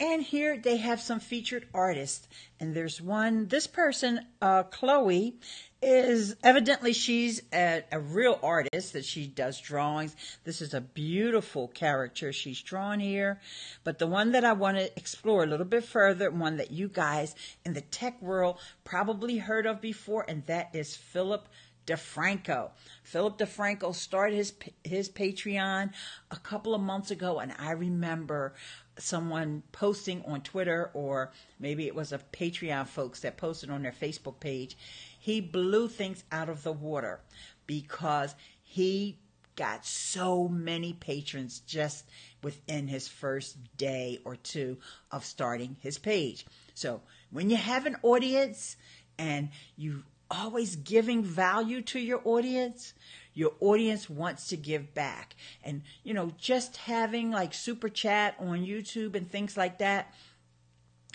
And 0.00 0.22
here 0.22 0.58
they 0.58 0.78
have 0.78 1.00
some 1.00 1.20
featured 1.20 1.68
artists. 1.72 2.26
And 2.58 2.74
there's 2.74 3.00
one, 3.00 3.46
this 3.46 3.66
person, 3.66 4.26
uh, 4.40 4.64
Chloe, 4.64 5.36
is 5.80 6.36
evidently 6.44 6.92
she's 6.92 7.42
a, 7.52 7.82
a, 7.90 7.98
real 7.98 8.38
artist 8.42 8.92
that 8.92 9.04
she 9.04 9.26
does 9.26 9.60
drawings. 9.60 10.14
This 10.44 10.62
is 10.62 10.74
a 10.74 10.80
beautiful 10.80 11.68
character 11.68 12.32
she's 12.32 12.62
drawn 12.62 13.00
here. 13.00 13.40
But 13.82 13.98
the 13.98 14.06
one 14.06 14.32
that 14.32 14.44
I 14.44 14.52
want 14.52 14.76
to 14.78 14.96
explore 14.96 15.42
a 15.42 15.46
little 15.46 15.66
bit 15.66 15.84
further, 15.84 16.30
one 16.30 16.58
that 16.58 16.70
you 16.70 16.88
guys 16.88 17.34
in 17.64 17.72
the 17.72 17.80
tech 17.80 18.22
world 18.22 18.58
probably 18.84 19.38
heard 19.38 19.66
of 19.66 19.80
before, 19.80 20.24
and 20.28 20.46
that 20.46 20.70
is 20.72 20.96
Philip 20.96 21.48
DeFranco. 21.86 22.70
Philip 23.02 23.38
DeFranco 23.38 23.94
started 23.94 24.36
his 24.36 24.54
his 24.84 25.08
Patreon 25.08 25.90
a 26.30 26.36
couple 26.36 26.74
of 26.74 26.80
months 26.80 27.10
ago, 27.10 27.40
and 27.40 27.52
I 27.58 27.72
remember 27.72 28.54
someone 28.98 29.62
posting 29.72 30.22
on 30.26 30.40
Twitter 30.42 30.90
or 30.94 31.32
maybe 31.58 31.86
it 31.86 31.94
was 31.94 32.12
a 32.12 32.18
Patreon 32.18 32.86
folks 32.86 33.20
that 33.20 33.36
posted 33.36 33.70
on 33.70 33.82
their 33.82 33.92
Facebook 33.92 34.40
page. 34.40 34.76
He 35.18 35.40
blew 35.40 35.88
things 35.88 36.24
out 36.30 36.48
of 36.48 36.62
the 36.62 36.72
water 36.72 37.20
because 37.66 38.34
he 38.62 39.18
got 39.56 39.84
so 39.84 40.48
many 40.48 40.92
patrons 40.94 41.60
just 41.60 42.04
within 42.42 42.88
his 42.88 43.06
first 43.08 43.56
day 43.76 44.18
or 44.24 44.36
two 44.36 44.78
of 45.10 45.24
starting 45.24 45.76
his 45.80 45.98
page. 45.98 46.46
So 46.74 47.02
when 47.30 47.50
you 47.50 47.56
have 47.56 47.86
an 47.86 47.96
audience 48.02 48.76
and 49.18 49.50
you 49.76 50.04
always 50.30 50.76
giving 50.76 51.22
value 51.22 51.82
to 51.82 51.98
your 51.98 52.22
audience, 52.24 52.94
your 53.34 53.52
audience 53.60 54.08
wants 54.10 54.48
to 54.48 54.56
give 54.56 54.94
back. 54.94 55.36
And, 55.62 55.82
you 56.02 56.14
know, 56.14 56.32
just 56.38 56.76
having 56.76 57.30
like 57.30 57.54
super 57.54 57.88
chat 57.88 58.36
on 58.38 58.64
YouTube 58.64 59.14
and 59.14 59.30
things 59.30 59.56
like 59.56 59.78
that 59.78 60.14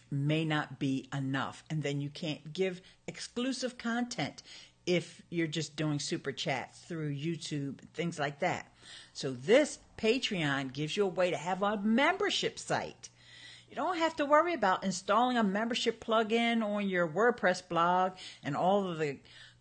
may 0.09 0.45
not 0.45 0.79
be 0.79 1.09
enough. 1.13 1.63
And 1.69 1.83
then 1.83 2.01
you 2.01 2.09
can't 2.09 2.53
give 2.53 2.81
exclusive 3.07 3.77
content 3.77 4.41
if 4.85 5.21
you're 5.29 5.47
just 5.47 5.75
doing 5.75 5.99
super 5.99 6.31
chats 6.31 6.79
through 6.79 7.13
YouTube, 7.13 7.79
and 7.79 7.93
things 7.93 8.17
like 8.17 8.39
that. 8.39 8.71
So 9.11 9.31
this 9.31 9.79
Patreon 9.97 10.71
gives 10.71 10.95
you 10.95 11.03
a 11.03 11.09
way 11.09 11.29
to 11.29 11.37
have 11.37 11.61
a 11.61 11.77
membership 11.77 12.57
site. 12.57 13.09
You 13.69 13.75
don't 13.75 13.97
have 13.97 14.15
to 14.15 14.25
worry 14.25 14.53
about 14.53 14.85
installing 14.85 15.37
a 15.37 15.43
membership 15.43 16.03
plugin 16.03 16.63
on 16.63 16.87
your 16.87 17.05
WordPress 17.05 17.67
blog 17.67 18.13
and 18.41 18.55
all 18.55 18.89
of 18.89 18.97
the 18.97 19.17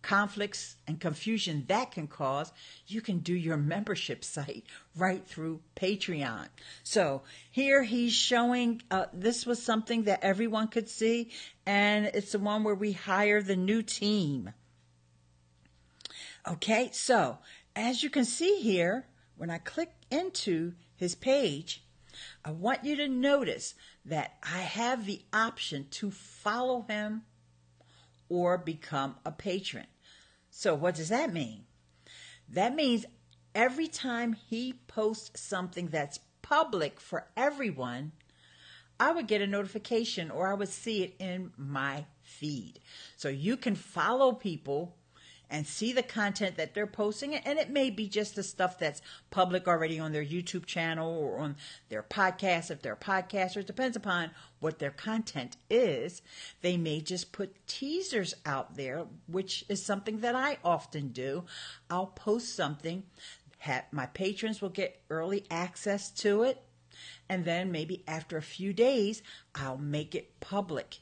conflicts 0.07 0.77
and 0.87 1.01
confusion 1.01 1.65
that 1.67 1.91
can 1.91 2.07
cause, 2.07 2.53
you 2.87 3.01
can 3.01 3.19
do 3.19 3.33
your 3.33 3.57
membership 3.57 4.23
site 4.23 4.63
right 4.95 5.27
through 5.27 5.59
Patreon. 5.75 6.47
So 6.83 7.23
here 7.51 7.83
he's 7.83 8.13
showing 8.13 8.81
uh, 8.89 9.07
this 9.11 9.45
was 9.45 9.61
something 9.61 10.03
that 10.03 10.23
everyone 10.23 10.69
could 10.69 10.87
see, 10.87 11.31
and 11.65 12.05
it's 12.13 12.31
the 12.31 12.39
one 12.39 12.63
where 12.63 12.73
we 12.73 12.93
hire 12.93 13.41
the 13.41 13.57
new 13.57 13.81
team. 13.81 14.53
Okay, 16.47 16.89
so 16.93 17.39
as 17.75 18.01
you 18.01 18.09
can 18.09 18.23
see 18.23 18.61
here, 18.61 19.07
when 19.35 19.49
I 19.49 19.57
click 19.57 19.91
into 20.09 20.71
his 20.95 21.15
page, 21.15 21.83
I 22.45 22.51
want 22.51 22.85
you 22.85 22.95
to 22.95 23.09
notice 23.09 23.75
that 24.05 24.37
I 24.41 24.59
have 24.59 25.05
the 25.05 25.21
option 25.33 25.87
to 25.91 26.11
follow 26.11 26.85
him 26.87 27.23
or 28.29 28.57
become 28.57 29.17
a 29.25 29.31
patron. 29.33 29.85
So, 30.59 30.73
what 30.73 30.95
does 30.95 31.09
that 31.09 31.31
mean? 31.31 31.65
That 32.49 32.73
means 32.73 33.05
every 33.53 33.87
time 33.87 34.33
he 34.33 34.73
posts 34.87 35.39
something 35.39 35.89
that's 35.89 36.19
public 36.41 36.99
for 36.99 37.27
everyone, 37.37 38.13
I 38.99 39.11
would 39.11 39.27
get 39.27 39.43
a 39.43 39.45
notification 39.45 40.31
or 40.31 40.47
I 40.47 40.55
would 40.55 40.69
see 40.69 41.03
it 41.03 41.13
in 41.19 41.51
my 41.57 42.05
feed. 42.23 42.79
So 43.17 43.29
you 43.29 43.55
can 43.55 43.75
follow 43.75 44.31
people 44.31 44.95
and 45.49 45.65
see 45.65 45.93
the 45.93 46.03
content 46.03 46.57
that 46.57 46.73
they're 46.73 46.85
posting. 46.85 47.35
And 47.35 47.57
it 47.57 47.69
may 47.69 47.89
be 47.89 48.07
just 48.07 48.35
the 48.35 48.43
stuff 48.43 48.77
that's 48.77 49.01
public 49.29 49.67
already 49.67 49.99
on 49.99 50.11
their 50.11 50.25
YouTube 50.25 50.65
channel 50.65 51.09
or 51.09 51.39
on 51.39 51.55
their 51.89 52.03
podcast, 52.03 52.69
if 52.69 52.81
they're 52.81 52.95
podcasters, 52.95 53.65
depends 53.65 53.95
upon 53.95 54.31
what 54.59 54.79
their 54.79 54.91
content 54.91 55.57
is. 55.69 56.21
They 56.61 56.77
may 56.77 57.01
just 57.01 57.31
put 57.31 57.67
teasers 57.67 58.33
out 58.45 58.75
there, 58.75 59.05
which 59.27 59.63
is 59.69 59.83
something 59.83 60.19
that 60.19 60.35
I 60.35 60.57
often 60.63 61.09
do. 61.09 61.45
I'll 61.89 62.07
post 62.07 62.55
something, 62.55 63.03
my 63.91 64.05
patrons 64.07 64.61
will 64.61 64.69
get 64.69 65.01
early 65.09 65.45
access 65.49 66.09
to 66.11 66.43
it. 66.43 66.61
And 67.29 67.45
then 67.45 67.71
maybe 67.71 68.03
after 68.07 68.37
a 68.37 68.41
few 68.41 68.73
days, 68.73 69.21
I'll 69.53 69.77
make 69.77 70.15
it 70.15 70.39
public. 70.39 70.99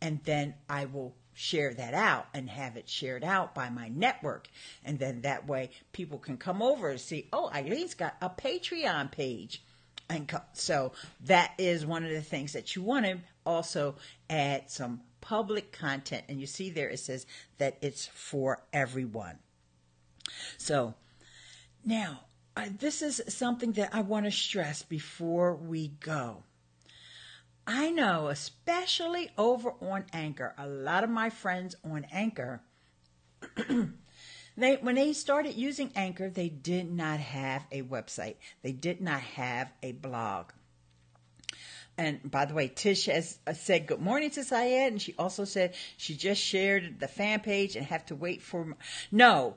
And 0.00 0.20
then 0.24 0.54
I 0.68 0.84
will 0.84 1.16
share 1.34 1.72
that 1.74 1.94
out 1.94 2.26
and 2.34 2.48
have 2.48 2.76
it 2.76 2.88
shared 2.88 3.24
out 3.24 3.54
by 3.54 3.70
my 3.70 3.88
network. 3.88 4.48
And 4.84 4.98
then 4.98 5.22
that 5.22 5.46
way 5.46 5.70
people 5.92 6.18
can 6.18 6.36
come 6.36 6.62
over 6.62 6.90
and 6.90 7.00
see, 7.00 7.28
oh, 7.32 7.50
Ileane's 7.54 7.94
got 7.94 8.16
a 8.20 8.30
Patreon 8.30 9.10
page. 9.10 9.62
And 10.08 10.28
co- 10.28 10.42
so 10.52 10.92
that 11.24 11.52
is 11.58 11.86
one 11.86 12.04
of 12.04 12.10
the 12.10 12.22
things 12.22 12.52
that 12.52 12.76
you 12.76 12.82
want 12.82 13.06
to 13.06 13.18
also 13.46 13.96
add 14.28 14.70
some 14.70 15.00
public 15.20 15.72
content. 15.72 16.24
And 16.28 16.40
you 16.40 16.46
see 16.46 16.70
there 16.70 16.90
it 16.90 16.98
says 16.98 17.26
that 17.58 17.78
it's 17.80 18.06
for 18.06 18.62
everyone. 18.72 19.38
So 20.58 20.94
now, 21.84 22.20
uh, 22.56 22.66
this 22.78 23.00
is 23.00 23.22
something 23.28 23.72
that 23.72 23.94
I 23.94 24.02
want 24.02 24.26
to 24.26 24.30
stress 24.30 24.82
before 24.82 25.54
we 25.54 25.88
go. 25.88 26.42
I 27.74 27.90
know, 27.90 28.28
especially 28.28 29.30
over 29.38 29.72
on 29.80 30.04
Anchor, 30.12 30.54
a 30.58 30.66
lot 30.66 31.04
of 31.04 31.10
my 31.10 31.30
friends 31.30 31.74
on 31.82 32.06
Anchor, 32.12 32.60
they 34.56 34.76
when 34.76 34.96
they 34.96 35.14
started 35.14 35.54
using 35.54 35.90
Anchor, 35.96 36.28
they 36.28 36.50
did 36.50 36.92
not 36.92 37.18
have 37.18 37.64
a 37.72 37.80
website. 37.80 38.36
They 38.62 38.72
did 38.72 39.00
not 39.00 39.20
have 39.22 39.72
a 39.82 39.92
blog. 39.92 40.52
And 41.96 42.30
by 42.30 42.44
the 42.44 42.52
way, 42.52 42.68
Tish 42.68 43.06
has 43.06 43.38
uh, 43.46 43.54
said 43.54 43.86
good 43.86 44.02
morning 44.02 44.28
to 44.32 44.44
Syed, 44.44 44.92
and 44.92 45.00
she 45.00 45.14
also 45.18 45.46
said 45.46 45.74
she 45.96 46.14
just 46.14 46.42
shared 46.42 47.00
the 47.00 47.08
fan 47.08 47.40
page 47.40 47.74
and 47.74 47.86
have 47.86 48.04
to 48.06 48.14
wait 48.14 48.42
for. 48.42 48.76
No, 49.10 49.56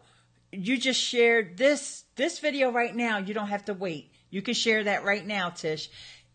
you 0.54 0.78
just 0.78 1.01
shared 1.01 1.58
this 1.58 2.06
this 2.15 2.39
video 2.39 2.71
right 2.71 2.95
now. 2.95 3.17
You 3.17 3.34
don't 3.34 3.49
have 3.49 3.65
to 3.65 3.73
wait. 3.73 4.13
You 4.30 4.41
can 4.41 4.54
share 4.54 4.86
that 4.86 5.04
right 5.04 5.25
now, 5.25 5.49
Tish. 5.49 5.89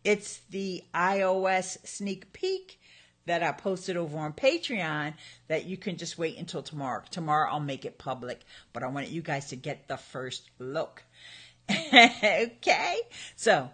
It's 0.05 0.39
the 0.51 0.83
iOS 0.95 1.87
sneak 1.87 2.33
peek 2.33 2.81
that 3.27 3.43
I 3.43 3.53
posted 3.53 3.97
over 3.97 4.19
on 4.19 4.33
Patreon 4.33 5.15
that 5.49 5.67
you 5.67 5.77
can 5.77 5.97
just 5.97 6.19
wait 6.19 6.39
until 6.39 6.63
tomorrow. 6.63 7.03
Tomorrow 7.11 7.51
I'll 7.53 7.61
make 7.61 7.85
it 7.85 7.99
public, 7.99 8.41
but 8.73 8.83
I 8.83 8.89
wanted 8.89 9.11
you 9.11 9.23
guys 9.23 9.49
to 9.49 9.57
get 9.57 9.89
the 9.89 9.97
first 9.97 10.51
look. 10.59 11.05
okay? 11.71 12.97
So, 13.37 13.71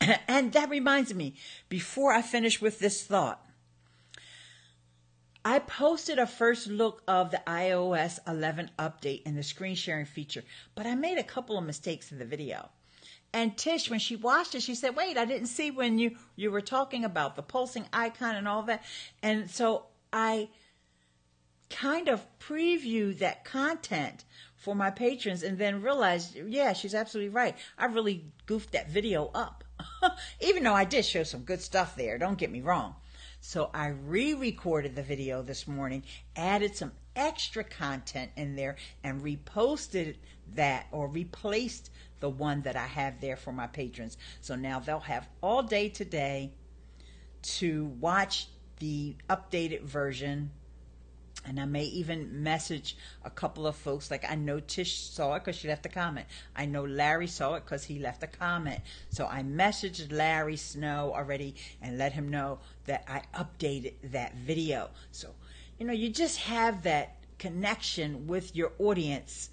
and 0.28 0.52
that 0.52 0.70
reminds 0.70 1.14
me, 1.14 1.34
before 1.68 2.12
I 2.12 2.22
finish 2.22 2.60
with 2.60 2.78
this 2.78 3.02
thought, 3.02 3.44
I 5.42 5.58
posted 5.58 6.18
a 6.18 6.26
first 6.26 6.66
look 6.66 7.02
of 7.08 7.30
the 7.30 7.40
iOS 7.46 8.18
11 8.28 8.70
update 8.78 9.22
and 9.24 9.38
the 9.38 9.42
screen 9.42 9.74
sharing 9.74 10.04
feature, 10.04 10.44
but 10.74 10.86
I 10.86 10.94
made 10.94 11.16
a 11.16 11.24
couple 11.24 11.56
of 11.56 11.64
mistakes 11.64 12.12
in 12.12 12.18
the 12.18 12.26
video. 12.26 12.68
And 13.32 13.56
Tish, 13.56 13.88
when 13.88 14.00
she 14.00 14.16
watched 14.16 14.54
it, 14.54 14.62
she 14.62 14.74
said, 14.74 14.96
"Wait, 14.96 15.16
I 15.16 15.24
didn't 15.24 15.46
see 15.46 15.70
when 15.70 15.98
you 15.98 16.16
you 16.36 16.50
were 16.50 16.60
talking 16.60 17.04
about 17.04 17.36
the 17.36 17.42
pulsing 17.42 17.86
icon 17.92 18.34
and 18.34 18.48
all 18.48 18.62
that." 18.64 18.82
And 19.22 19.50
so 19.50 19.86
I 20.12 20.48
kind 21.70 22.08
of 22.08 22.26
previewed 22.40 23.18
that 23.18 23.44
content 23.44 24.24
for 24.56 24.74
my 24.74 24.90
patrons 24.90 25.42
and 25.42 25.56
then 25.58 25.80
realized, 25.80 26.36
yeah, 26.36 26.74
she's 26.74 26.94
absolutely 26.94 27.30
right. 27.30 27.56
I 27.78 27.86
really 27.86 28.26
goofed 28.46 28.72
that 28.72 28.90
video 28.90 29.30
up. 29.34 29.64
Even 30.40 30.64
though 30.64 30.74
I 30.74 30.84
did 30.84 31.04
show 31.04 31.22
some 31.22 31.42
good 31.42 31.62
stuff 31.62 31.96
there, 31.96 32.18
don't 32.18 32.36
get 32.36 32.50
me 32.50 32.60
wrong. 32.60 32.96
So 33.40 33.70
I 33.72 33.86
re 33.86 34.34
recorded 34.34 34.94
the 34.94 35.02
video 35.02 35.40
this 35.40 35.66
morning, 35.66 36.02
added 36.36 36.76
some 36.76 36.92
extra 37.16 37.64
content 37.64 38.32
in 38.36 38.54
there, 38.54 38.76
and 39.02 39.22
reposted 39.22 40.16
that 40.54 40.86
or 40.92 41.08
replaced 41.08 41.90
the 42.20 42.30
one 42.30 42.62
that 42.62 42.76
I 42.76 42.86
have 42.86 43.20
there 43.20 43.36
for 43.36 43.52
my 43.52 43.66
patrons. 43.66 44.16
So 44.40 44.54
now 44.54 44.80
they'll 44.80 45.00
have 45.00 45.28
all 45.42 45.62
day 45.62 45.88
today 45.88 46.52
to 47.42 47.86
watch 48.00 48.48
the 48.78 49.16
updated 49.28 49.82
version 49.82 50.50
and 51.46 51.58
I 51.58 51.64
may 51.64 51.84
even 51.84 52.42
message 52.42 52.96
a 53.24 53.30
couple 53.30 53.66
of 53.66 53.74
folks. 53.74 54.10
Like 54.10 54.30
I 54.30 54.34
know 54.34 54.60
Tish 54.60 54.96
saw 54.96 55.34
it 55.34 55.40
because 55.40 55.56
she 55.56 55.68
left 55.68 55.86
a 55.86 55.88
comment. 55.88 56.26
I 56.54 56.66
know 56.66 56.84
Larry 56.84 57.26
saw 57.26 57.54
it 57.54 57.64
because 57.64 57.84
he 57.84 57.98
left 57.98 58.22
a 58.22 58.26
comment. 58.26 58.80
So 59.08 59.26
I 59.26 59.42
messaged 59.42 60.12
Larry 60.12 60.56
Snow 60.56 61.12
already 61.14 61.54
and 61.80 61.96
let 61.96 62.12
him 62.12 62.28
know 62.28 62.58
that 62.84 63.04
I 63.08 63.22
updated 63.42 63.94
that 64.12 64.34
video. 64.36 64.90
So, 65.12 65.30
you 65.78 65.86
know, 65.86 65.92
you 65.92 66.10
just 66.10 66.38
have 66.40 66.82
that 66.82 67.16
connection 67.38 68.26
with 68.26 68.54
your 68.54 68.72
audience 68.78 69.49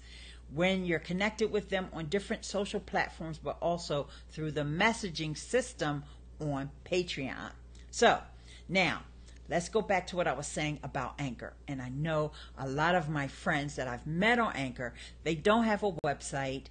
when 0.54 0.84
you're 0.84 0.98
connected 0.98 1.52
with 1.52 1.68
them 1.68 1.88
on 1.92 2.06
different 2.06 2.44
social 2.44 2.80
platforms, 2.80 3.38
but 3.38 3.56
also 3.60 4.08
through 4.30 4.52
the 4.52 4.62
messaging 4.62 5.36
system 5.36 6.04
on 6.40 6.70
Patreon. 6.84 7.50
So 7.90 8.20
now 8.68 9.02
let's 9.48 9.68
go 9.68 9.82
back 9.82 10.06
to 10.08 10.16
what 10.16 10.26
I 10.26 10.32
was 10.32 10.46
saying 10.46 10.78
about 10.82 11.14
Anchor. 11.18 11.54
And 11.66 11.82
I 11.82 11.88
know 11.88 12.32
a 12.56 12.68
lot 12.68 12.94
of 12.94 13.08
my 13.08 13.28
friends 13.28 13.76
that 13.76 13.88
I've 13.88 14.06
met 14.06 14.38
on 14.38 14.54
Anchor, 14.54 14.94
they 15.24 15.34
don't 15.34 15.64
have 15.64 15.82
a 15.82 15.92
website, 15.92 16.66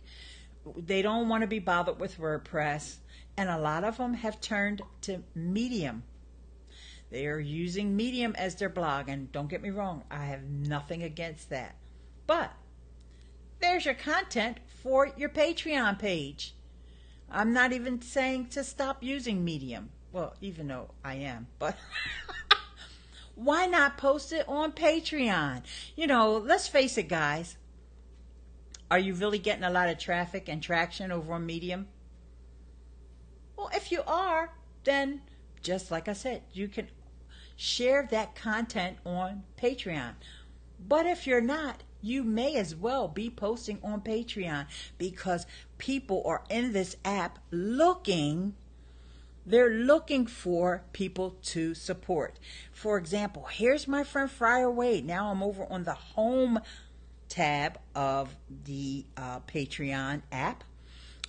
they 0.75 1.01
don't 1.01 1.29
want 1.29 1.41
to 1.41 1.47
be 1.47 1.59
bothered 1.59 1.99
with 1.99 2.19
WordPress, 2.19 2.97
and 3.35 3.49
a 3.49 3.59
lot 3.59 3.83
of 3.83 3.97
them 3.97 4.15
have 4.15 4.41
turned 4.41 4.81
to 5.01 5.23
Medium. 5.35 6.03
They 7.09 7.27
are 7.27 7.39
using 7.39 7.95
Medium 7.95 8.35
as 8.35 8.55
their 8.55 8.69
blog, 8.69 9.07
and 9.07 9.31
don't 9.31 9.49
get 9.49 9.61
me 9.61 9.69
wrong, 9.69 10.03
I 10.11 10.25
have 10.25 10.43
nothing 10.43 11.03
against 11.03 11.49
that. 11.51 11.75
But 12.25 12.51
there's 13.59 13.85
your 13.85 13.93
content 13.93 14.57
for 14.83 15.11
your 15.17 15.29
Patreon 15.29 15.99
page. 15.99 16.53
I'm 17.29 17.53
not 17.53 17.73
even 17.73 18.01
saying 18.01 18.47
to 18.49 18.63
stop 18.63 19.03
using 19.03 19.43
Medium. 19.43 19.89
Well, 20.11 20.35
even 20.41 20.67
though 20.67 20.91
I 21.03 21.15
am, 21.15 21.47
but 21.59 21.75
why 23.35 23.65
not 23.65 23.97
post 23.97 24.31
it 24.31 24.47
on 24.47 24.71
Patreon? 24.71 25.63
You 25.95 26.07
know, 26.07 26.37
let's 26.37 26.67
face 26.67 26.97
it, 26.97 27.09
guys. 27.09 27.57
Are 28.89 28.99
you 28.99 29.13
really 29.13 29.39
getting 29.39 29.65
a 29.65 29.69
lot 29.69 29.89
of 29.89 29.97
traffic 29.97 30.47
and 30.47 30.63
traction 30.63 31.11
over 31.11 31.33
on 31.33 31.45
Medium? 31.45 31.87
Well, 33.57 33.69
if 33.73 33.91
you 33.91 34.01
are, 34.07 34.53
then 34.85 35.21
just 35.61 35.91
like 35.91 36.07
I 36.07 36.13
said, 36.13 36.43
you 36.53 36.69
can 36.69 36.87
share 37.57 38.07
that 38.11 38.35
content 38.35 38.97
on 39.05 39.43
Patreon. 39.61 40.13
But 40.79 41.05
if 41.05 41.27
you're 41.27 41.41
not, 41.41 41.83
you 42.01 42.23
may 42.23 42.55
as 42.55 42.75
well 42.75 43.07
be 43.07 43.29
posting 43.29 43.79
on 43.83 44.01
Patreon 44.01 44.65
because 44.97 45.45
people 45.77 46.21
are 46.25 46.43
in 46.49 46.73
this 46.73 46.95
app 47.03 47.39
looking 47.51 48.55
they're 49.47 49.69
looking 49.69 50.27
for 50.27 50.83
people 50.91 51.37
to 51.41 51.73
support. 51.73 52.37
For 52.73 52.97
example, 52.97 53.47
here's 53.49 53.87
my 53.87 54.03
friend 54.03 54.29
Friar 54.29 54.69
Wade. 54.69 55.05
Now 55.05 55.31
I'm 55.31 55.41
over 55.41 55.65
on 55.71 55.85
the 55.85 55.93
home 55.93 56.59
tab 57.29 57.79
of 57.95 58.35
the 58.65 59.05
uh, 59.15 59.39
Patreon 59.41 60.23
app. 60.33 60.65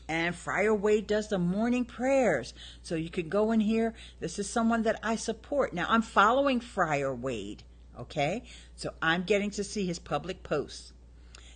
And 0.08 0.34
Friar 0.34 0.74
Wade 0.74 1.06
does 1.06 1.28
the 1.28 1.38
morning 1.38 1.84
prayers. 1.84 2.54
So 2.82 2.96
you 2.96 3.10
can 3.10 3.28
go 3.28 3.52
in 3.52 3.60
here. 3.60 3.94
This 4.18 4.40
is 4.40 4.50
someone 4.50 4.82
that 4.82 4.98
I 5.00 5.14
support. 5.14 5.72
Now 5.72 5.86
I'm 5.88 6.02
following 6.02 6.58
Friar 6.58 7.14
Wade. 7.14 7.62
Okay? 7.98 8.44
So 8.76 8.92
I'm 9.02 9.24
getting 9.24 9.50
to 9.52 9.64
see 9.64 9.86
his 9.86 9.98
public 9.98 10.42
posts. 10.42 10.92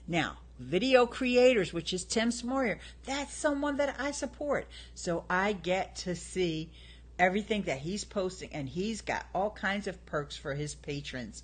Now, 0.09 0.39
video 0.59 1.07
creators, 1.07 1.73
which 1.73 1.93
is 1.93 2.05
Tim 2.05 2.31
Schmoyer. 2.31 2.79
That's 3.05 3.35
someone 3.35 3.77
that 3.77 3.97
I 3.99 4.11
support. 4.11 4.67
So 4.95 5.25
I 5.31 5.53
get 5.53 5.97
to 5.97 6.15
see 6.15 6.71
everything 7.19 7.63
that 7.63 7.79
he's 7.79 8.05
posting, 8.05 8.51
and 8.53 8.69
he's 8.69 9.01
got 9.01 9.27
all 9.35 9.51
kinds 9.51 9.87
of 9.87 10.05
perks 10.07 10.37
for 10.37 10.55
his 10.55 10.75
patrons. 10.75 11.43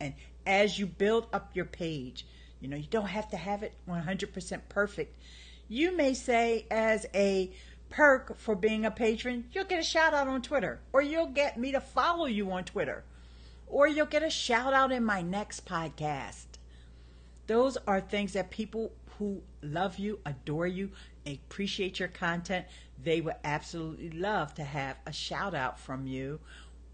And 0.00 0.14
as 0.46 0.78
you 0.78 0.86
build 0.86 1.26
up 1.32 1.50
your 1.54 1.64
page, 1.64 2.24
you 2.60 2.68
know, 2.68 2.76
you 2.76 2.86
don't 2.90 3.06
have 3.06 3.28
to 3.30 3.36
have 3.36 3.62
it 3.62 3.74
100% 3.88 4.60
perfect. 4.68 5.16
You 5.68 5.96
may 5.96 6.14
say, 6.14 6.66
as 6.70 7.06
a 7.14 7.50
perk 7.90 8.38
for 8.38 8.54
being 8.54 8.84
a 8.84 8.90
patron, 8.90 9.44
you'll 9.52 9.64
get 9.64 9.80
a 9.80 9.84
shout 9.84 10.14
out 10.14 10.28
on 10.28 10.42
Twitter, 10.42 10.80
or 10.92 11.02
you'll 11.02 11.26
get 11.26 11.58
me 11.58 11.72
to 11.72 11.80
follow 11.80 12.26
you 12.26 12.50
on 12.52 12.64
Twitter, 12.64 13.04
or 13.68 13.86
you'll 13.86 14.06
get 14.06 14.22
a 14.22 14.30
shout 14.30 14.72
out 14.72 14.92
in 14.92 15.04
my 15.04 15.22
next 15.22 15.66
podcast. 15.66 16.46
Those 17.46 17.76
are 17.86 18.00
things 18.00 18.32
that 18.34 18.50
people 18.50 18.92
who 19.18 19.42
love 19.62 19.98
you, 19.98 20.20
adore 20.24 20.66
you, 20.66 20.90
appreciate 21.26 21.98
your 21.98 22.08
content, 22.08 22.66
they 23.02 23.20
would 23.20 23.36
absolutely 23.44 24.10
love 24.10 24.54
to 24.54 24.64
have 24.64 24.96
a 25.06 25.12
shout 25.12 25.54
out 25.54 25.78
from 25.78 26.06
you 26.06 26.40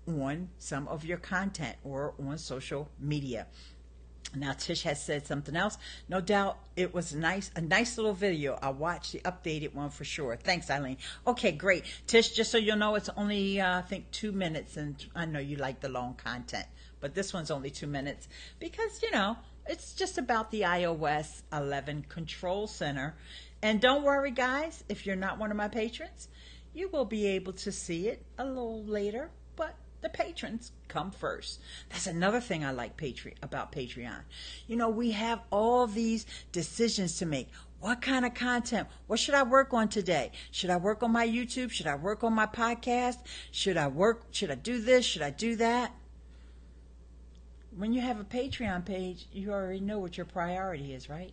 on 0.07 0.49
some 0.59 0.87
of 0.89 1.05
your 1.05 1.19
content 1.19 1.77
or 1.83 2.15
on 2.19 2.37
social 2.39 2.89
media. 2.99 3.47
Now 4.37 4.53
Tish 4.53 4.83
has 4.83 5.03
said 5.03 5.27
something 5.27 5.57
else. 5.57 5.79
No 6.09 6.21
doubt 6.21 6.59
it 6.77 6.93
was 6.93 7.13
a 7.13 7.19
nice, 7.19 7.51
a 7.57 7.61
nice 7.61 7.97
little 7.97 8.15
video. 8.15 8.59
I 8.61 8.71
watched 8.71 9.13
the 9.13 9.21
updated 9.21 9.75
one 9.75 9.91
for 9.91 10.05
sure. 10.05 10.37
Thanks, 10.37 10.69
Ileane. 10.69 10.97
Okay, 11.27 11.53
great. 11.53 11.85
Tish, 12.07 12.31
just 12.31 12.51
so 12.51 12.59
you'll 12.59 12.77
know, 12.77 12.95
it's 12.95 13.11
only 13.17 13.61
uh, 13.61 13.79
I 13.79 13.83
think 13.83 14.11
two 14.11 14.33
minutes, 14.33 14.77
and 14.77 15.05
I 15.15 15.27
know 15.27 15.39
you 15.39 15.57
like 15.57 15.81
the 15.81 15.89
long 15.89 16.15
content, 16.15 16.67
but 17.01 17.15
this 17.15 17.33
one's 17.33 17.51
only 17.51 17.71
two 17.71 17.87
minutes 17.87 18.29
because 18.59 19.03
you 19.03 19.11
know 19.11 19.37
it's 19.67 19.95
just 19.95 20.19
about 20.19 20.51
the 20.51 20.63
iOS 20.63 21.43
11 21.53 22.07
Control 22.09 22.67
Center. 22.67 23.15
And 23.63 23.81
don't 23.81 24.03
worry, 24.03 24.31
guys, 24.31 24.85
if 24.89 25.07
you're 25.07 25.17
not 25.17 25.39
one 25.39 25.51
of 25.51 25.57
my 25.57 25.69
patrons, 25.69 26.29
you 26.75 26.89
will 26.89 27.07
be 27.07 27.27
able 27.29 27.55
to 27.55 27.73
see 27.73 28.09
it 28.09 28.23
a 28.37 28.45
little 28.45 28.85
later, 28.85 29.31
the 30.05 30.09
patrons 30.09 30.71
come 30.87 31.11
first. 31.11 31.61
That's 31.91 32.07
another 32.07 32.41
thing 32.41 32.65
I 32.65 32.71
like 32.71 32.97
Patre- 32.97 33.35
about 33.43 33.73
Patreon. 33.73 34.21
You 34.69 34.77
know, 34.77 34.89
we 34.89 35.11
have 35.11 35.41
all 35.51 35.89
these 35.89 36.27
decisions 36.53 37.19
to 37.19 37.27
make. 37.27 37.51
What 37.81 38.01
kind 38.01 38.25
of 38.25 38.35
content? 38.35 38.87
What 39.09 39.19
should 39.19 39.35
I 39.35 39.43
work 39.43 39.75
on 39.75 39.89
today? 39.89 40.31
Should 40.53 40.71
I 40.71 40.77
work 40.77 41.03
on 41.03 41.11
my 41.11 41.27
YouTube? 41.27 41.71
Should 41.73 41.89
I 41.89 41.97
work 41.97 42.23
on 42.23 42.33
my 42.33 42.47
podcast? 42.47 43.19
Should 43.51 43.77
I 43.77 43.89
work? 43.89 44.27
Should 44.31 44.51
I 44.53 44.55
do 44.55 44.81
this? 44.81 45.05
Should 45.05 45.23
I 45.23 45.31
do 45.31 45.57
that? 45.57 45.93
when 47.77 47.93
you 47.93 48.01
have 48.01 48.21
a 48.21 48.25
Patreon 48.25 48.85
page, 48.85 49.27
you 49.33 49.53
already 49.53 49.81
know 49.81 49.99
what 49.99 50.17
your 50.17 50.27
priority 50.27 50.95
is, 50.95 51.09
right? 51.09 51.33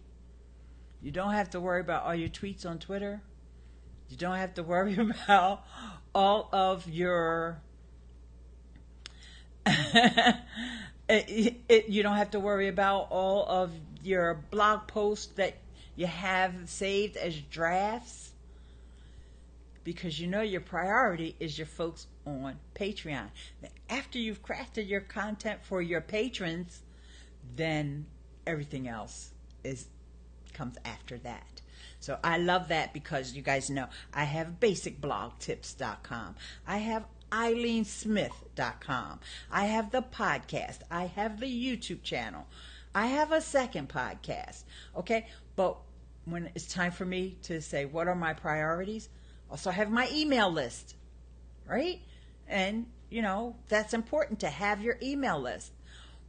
You 1.01 1.11
don't 1.11 1.33
have 1.33 1.49
to 1.51 1.59
worry 1.59 1.81
about 1.81 2.03
all 2.03 2.15
your 2.15 2.29
tweets 2.29 2.65
on 2.65 2.79
Twitter. 2.79 3.21
You 4.09 4.17
don't 4.17 4.37
have 4.37 4.53
to 4.55 4.63
worry 4.63 4.95
about 5.27 5.63
all 6.13 6.49
of 6.51 6.87
your. 6.87 7.61
it, 11.09 11.55
it, 11.69 11.89
you 11.89 12.03
don't 12.03 12.17
have 12.17 12.31
to 12.31 12.39
worry 12.39 12.67
about 12.67 13.07
all 13.09 13.45
of 13.47 13.71
your 14.03 14.35
blog 14.49 14.87
posts 14.87 15.27
that 15.35 15.55
you 15.95 16.07
have 16.07 16.53
saved 16.65 17.17
as 17.17 17.35
drafts 17.39 18.31
because 19.83 20.19
you 20.19 20.27
know 20.27 20.41
your 20.41 20.61
priority 20.61 21.35
is 21.39 21.57
your 21.57 21.67
folks 21.67 22.07
on 22.25 22.57
Patreon. 22.75 23.27
After 23.89 24.19
you've 24.19 24.43
crafted 24.43 24.87
your 24.87 25.01
content 25.01 25.59
for 25.63 25.81
your 25.81 26.01
patrons, 26.01 26.81
then 27.55 28.05
everything 28.45 28.87
else 28.87 29.31
is 29.63 29.87
comes 30.53 30.77
after 30.83 31.17
that. 31.19 31.61
So 31.99 32.19
I 32.23 32.37
love 32.37 32.67
that 32.69 32.93
because 32.93 33.33
you 33.33 33.41
guys 33.41 33.69
know 33.69 33.87
I 34.13 34.25
have 34.25 34.59
basicblogtips.com. 34.59 36.35
I 36.67 36.77
have 36.77 37.05
ileanesmith.com. 37.31 39.19
I 39.51 39.65
have 39.65 39.91
the 39.91 40.01
podcast. 40.01 40.79
I 40.89 41.05
have 41.05 41.39
the 41.39 41.47
YouTube 41.47 42.03
channel. 42.03 42.47
I 42.93 43.07
have 43.07 43.31
a 43.31 43.41
second 43.41 43.89
podcast. 43.89 44.63
Okay? 44.95 45.27
But 45.55 45.77
when 46.25 46.49
it's 46.55 46.67
time 46.67 46.91
for 46.91 47.05
me 47.05 47.37
to 47.43 47.61
say 47.61 47.85
what 47.85 48.07
are 48.07 48.15
my 48.15 48.33
priorities, 48.33 49.09
also 49.49 49.69
I 49.69 49.73
have 49.73 49.89
my 49.89 50.09
email 50.11 50.51
list. 50.51 50.95
Right? 51.67 52.01
And 52.47 52.85
you 53.09 53.21
know, 53.21 53.55
that's 53.67 53.93
important 53.93 54.39
to 54.39 54.49
have 54.49 54.81
your 54.81 54.97
email 55.01 55.39
list. 55.39 55.71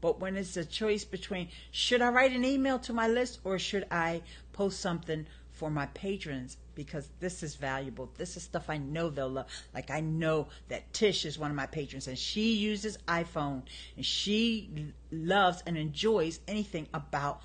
But 0.00 0.18
when 0.18 0.36
it's 0.36 0.56
a 0.56 0.64
choice 0.64 1.04
between 1.04 1.48
should 1.70 2.02
I 2.02 2.08
write 2.08 2.32
an 2.32 2.44
email 2.44 2.78
to 2.80 2.92
my 2.92 3.06
list 3.06 3.38
or 3.44 3.58
should 3.58 3.86
I 3.90 4.22
post 4.52 4.80
something 4.80 5.26
for 5.52 5.70
my 5.70 5.86
patrons 5.86 6.56
because 6.74 7.08
this 7.20 7.42
is 7.42 7.54
valuable. 7.54 8.10
This 8.16 8.36
is 8.36 8.42
stuff 8.42 8.68
I 8.68 8.78
know 8.78 9.10
they'll 9.10 9.28
love. 9.28 9.46
Like 9.74 9.90
I 9.90 10.00
know 10.00 10.48
that 10.68 10.92
Tish 10.92 11.24
is 11.24 11.38
one 11.38 11.50
of 11.50 11.56
my 11.56 11.66
patrons 11.66 12.08
and 12.08 12.18
she 12.18 12.54
uses 12.54 12.98
iPhone 13.08 13.62
and 13.96 14.04
she 14.04 14.92
loves 15.10 15.62
and 15.66 15.76
enjoys 15.76 16.40
anything 16.48 16.88
about 16.94 17.42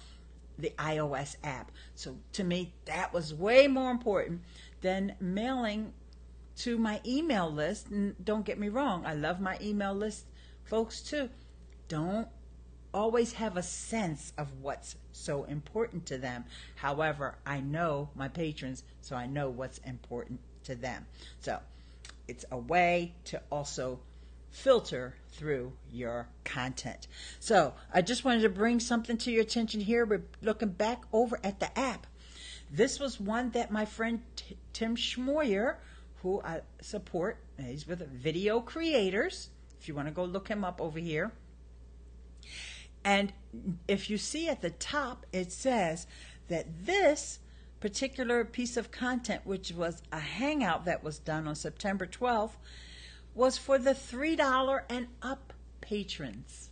the 0.57 0.71
iOS 0.77 1.35
app. 1.43 1.71
So 1.95 2.17
to 2.33 2.43
me, 2.43 2.73
that 2.85 3.13
was 3.13 3.33
way 3.33 3.67
more 3.67 3.91
important 3.91 4.41
than 4.81 5.15
mailing 5.19 5.93
to 6.57 6.77
my 6.77 6.99
email 7.05 7.51
list. 7.51 7.89
And 7.89 8.15
don't 8.23 8.45
get 8.45 8.59
me 8.59 8.69
wrong, 8.69 9.05
I 9.05 9.13
love 9.13 9.39
my 9.39 9.57
email 9.61 9.93
list 9.93 10.25
folks 10.63 11.01
too. 11.01 11.29
Don't 11.87 12.27
always 12.93 13.33
have 13.33 13.57
a 13.57 13.63
sense 13.63 14.33
of 14.37 14.47
what's 14.61 14.95
so 15.11 15.43
important 15.45 16.05
to 16.07 16.17
them. 16.17 16.45
However, 16.75 17.37
I 17.45 17.59
know 17.59 18.09
my 18.15 18.27
patrons, 18.27 18.83
so 19.01 19.15
I 19.15 19.27
know 19.27 19.49
what's 19.49 19.77
important 19.79 20.39
to 20.63 20.75
them. 20.75 21.05
So 21.39 21.59
it's 22.27 22.45
a 22.51 22.57
way 22.57 23.13
to 23.25 23.41
also 23.51 23.99
filter 24.51 25.15
through 25.31 25.73
your 25.91 26.27
content. 26.43 27.07
So 27.39 27.73
I 27.93 28.01
just 28.01 28.25
wanted 28.25 28.41
to 28.41 28.49
bring 28.49 28.79
something 28.79 29.17
to 29.17 29.31
your 29.31 29.41
attention 29.41 29.81
here. 29.81 30.05
We're 30.05 30.23
looking 30.41 30.69
back 30.69 31.03
over 31.13 31.39
at 31.43 31.59
the 31.59 31.77
app. 31.77 32.07
This 32.71 32.99
was 32.99 33.19
one 33.19 33.51
that 33.51 33.71
my 33.71 33.85
friend 33.85 34.21
T- 34.35 34.57
Tim 34.73 34.95
Schmoyer, 34.95 35.75
who 36.21 36.41
I 36.43 36.61
support, 36.81 37.37
he's 37.57 37.87
with 37.87 38.07
Video 38.11 38.59
Creators. 38.59 39.49
If 39.79 39.87
you 39.87 39.95
want 39.95 40.07
to 40.07 40.13
go 40.13 40.25
look 40.25 40.47
him 40.47 40.65
up 40.65 40.81
over 40.81 40.99
here 40.99 41.31
and 43.07 43.31
if 43.87 44.09
you 44.09 44.17
see 44.17 44.49
at 44.49 44.61
the 44.61 44.69
top, 44.69 45.25
it 45.31 45.49
says 45.53 46.07
that 46.49 46.85
this 46.85 47.39
particular 47.79 48.43
piece 48.43 48.75
of 48.75 48.91
content, 48.91 49.43
which 49.45 49.71
was 49.71 50.03
a 50.11 50.19
hangout 50.19 50.83
that 50.83 51.05
was 51.05 51.17
done 51.17 51.47
on 51.47 51.55
September 51.55 52.05
12th, 52.05 52.57
was 53.33 53.57
for 53.57 53.77
the 53.77 53.91
$3 53.91 54.81
and 54.89 55.07
up 55.21 55.53
patrons. 55.79 56.69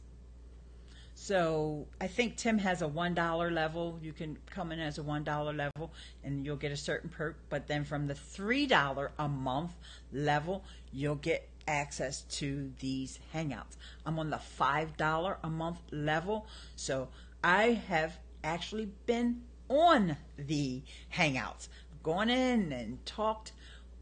So 1.14 1.88
I 2.02 2.08
think 2.08 2.36
Tim 2.36 2.58
has 2.58 2.82
a 2.82 2.88
$1 2.88 3.54
level. 3.54 3.98
You 4.02 4.12
can 4.12 4.38
come 4.50 4.74
in 4.74 4.82
as 4.82 4.98
a 4.98 5.04
$1 5.04 5.56
level 5.56 5.94
and 6.26 6.46
you'll 6.46 6.58
get 6.58 6.74
a 6.74 6.78
certain 6.78 7.10
perk. 7.10 7.38
But 7.48 7.68
then 7.68 7.86
from 7.86 8.08
the 8.08 8.14
$3 8.14 9.10
a 9.18 9.28
month 9.30 9.72
level, 10.12 10.66
you'll 10.92 11.16
get 11.16 11.48
access 11.68 12.22
to 12.22 12.72
these 12.80 13.20
hangouts. 13.34 13.78
I'm 14.06 14.20
on 14.20 14.30
the 14.30 14.40
$5 14.60 15.38
a 15.44 15.50
month 15.50 15.80
level, 15.92 16.48
so 16.76 17.10
I 17.44 17.82
have 17.88 18.18
actually 18.44 18.90
been 19.06 19.42
on 19.70 20.18
the 20.38 20.82
hangouts, 21.14 21.68
gone 22.04 22.30
in 22.30 22.72
and 22.72 23.04
talked 23.06 23.52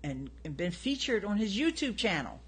and, 0.04 0.30
and 0.44 0.56
been 0.58 0.72
featured 0.72 1.24
on 1.24 1.38
his 1.38 1.58
YouTube 1.58 1.96
channel 1.98 2.40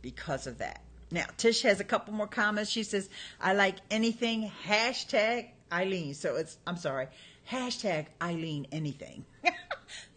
because 0.00 0.46
of 0.46 0.58
that. 0.58 0.82
Now, 1.10 1.26
Tish 1.36 1.62
has 1.62 1.78
a 1.78 1.84
couple 1.84 2.14
more 2.14 2.26
comments. 2.26 2.70
She 2.70 2.82
says, 2.82 3.08
I 3.40 3.52
like 3.52 3.76
anything 3.90 4.50
hashtag 4.66 5.50
Ileane. 5.70 6.14
So 6.14 6.36
it's, 6.36 6.58
I'm 6.66 6.76
sorry, 6.76 7.08
hashtag 7.50 8.06
Ileane 8.20 8.66
anything. 8.72 9.24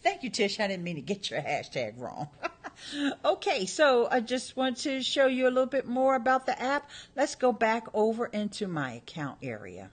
Thank 0.03 0.23
you, 0.23 0.29
Tish. 0.29 0.59
I 0.59 0.67
didn't 0.67 0.83
mean 0.83 0.95
to 0.95 1.01
get 1.01 1.29
your 1.29 1.41
hashtag 1.41 1.99
wrong. 1.99 2.29
okay, 3.25 3.65
so 3.65 4.07
I 4.09 4.19
just 4.19 4.55
want 4.55 4.77
to 4.77 5.01
show 5.01 5.27
you 5.27 5.47
a 5.47 5.49
little 5.49 5.65
bit 5.65 5.87
more 5.87 6.15
about 6.15 6.45
the 6.45 6.61
app. 6.61 6.89
Let's 7.15 7.35
go 7.35 7.51
back 7.51 7.87
over 7.93 8.25
into 8.27 8.67
my 8.67 8.93
account 8.93 9.39
area. 9.41 9.91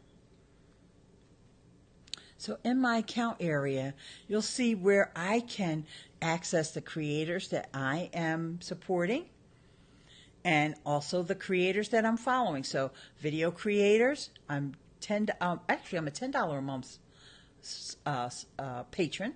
So 2.38 2.58
in 2.64 2.80
my 2.80 2.98
account 2.98 3.36
area, 3.38 3.94
you'll 4.26 4.42
see 4.42 4.74
where 4.74 5.12
I 5.14 5.40
can 5.40 5.86
access 6.20 6.72
the 6.72 6.80
creators 6.80 7.48
that 7.48 7.68
I 7.72 8.10
am 8.12 8.60
supporting 8.60 9.26
and 10.44 10.74
also 10.84 11.22
the 11.22 11.36
creators 11.36 11.90
that 11.90 12.04
I'm 12.04 12.16
following. 12.16 12.64
So 12.64 12.90
video 13.20 13.52
creators, 13.52 14.30
I'm 14.48 14.74
10 15.00 15.28
um, 15.40 15.60
actually 15.68 15.98
I'm 15.98 16.08
a 16.08 16.10
$10 16.10 16.58
a 16.58 16.62
month 16.62 16.98
uh, 18.06 18.30
uh, 18.58 18.82
patron. 18.84 19.34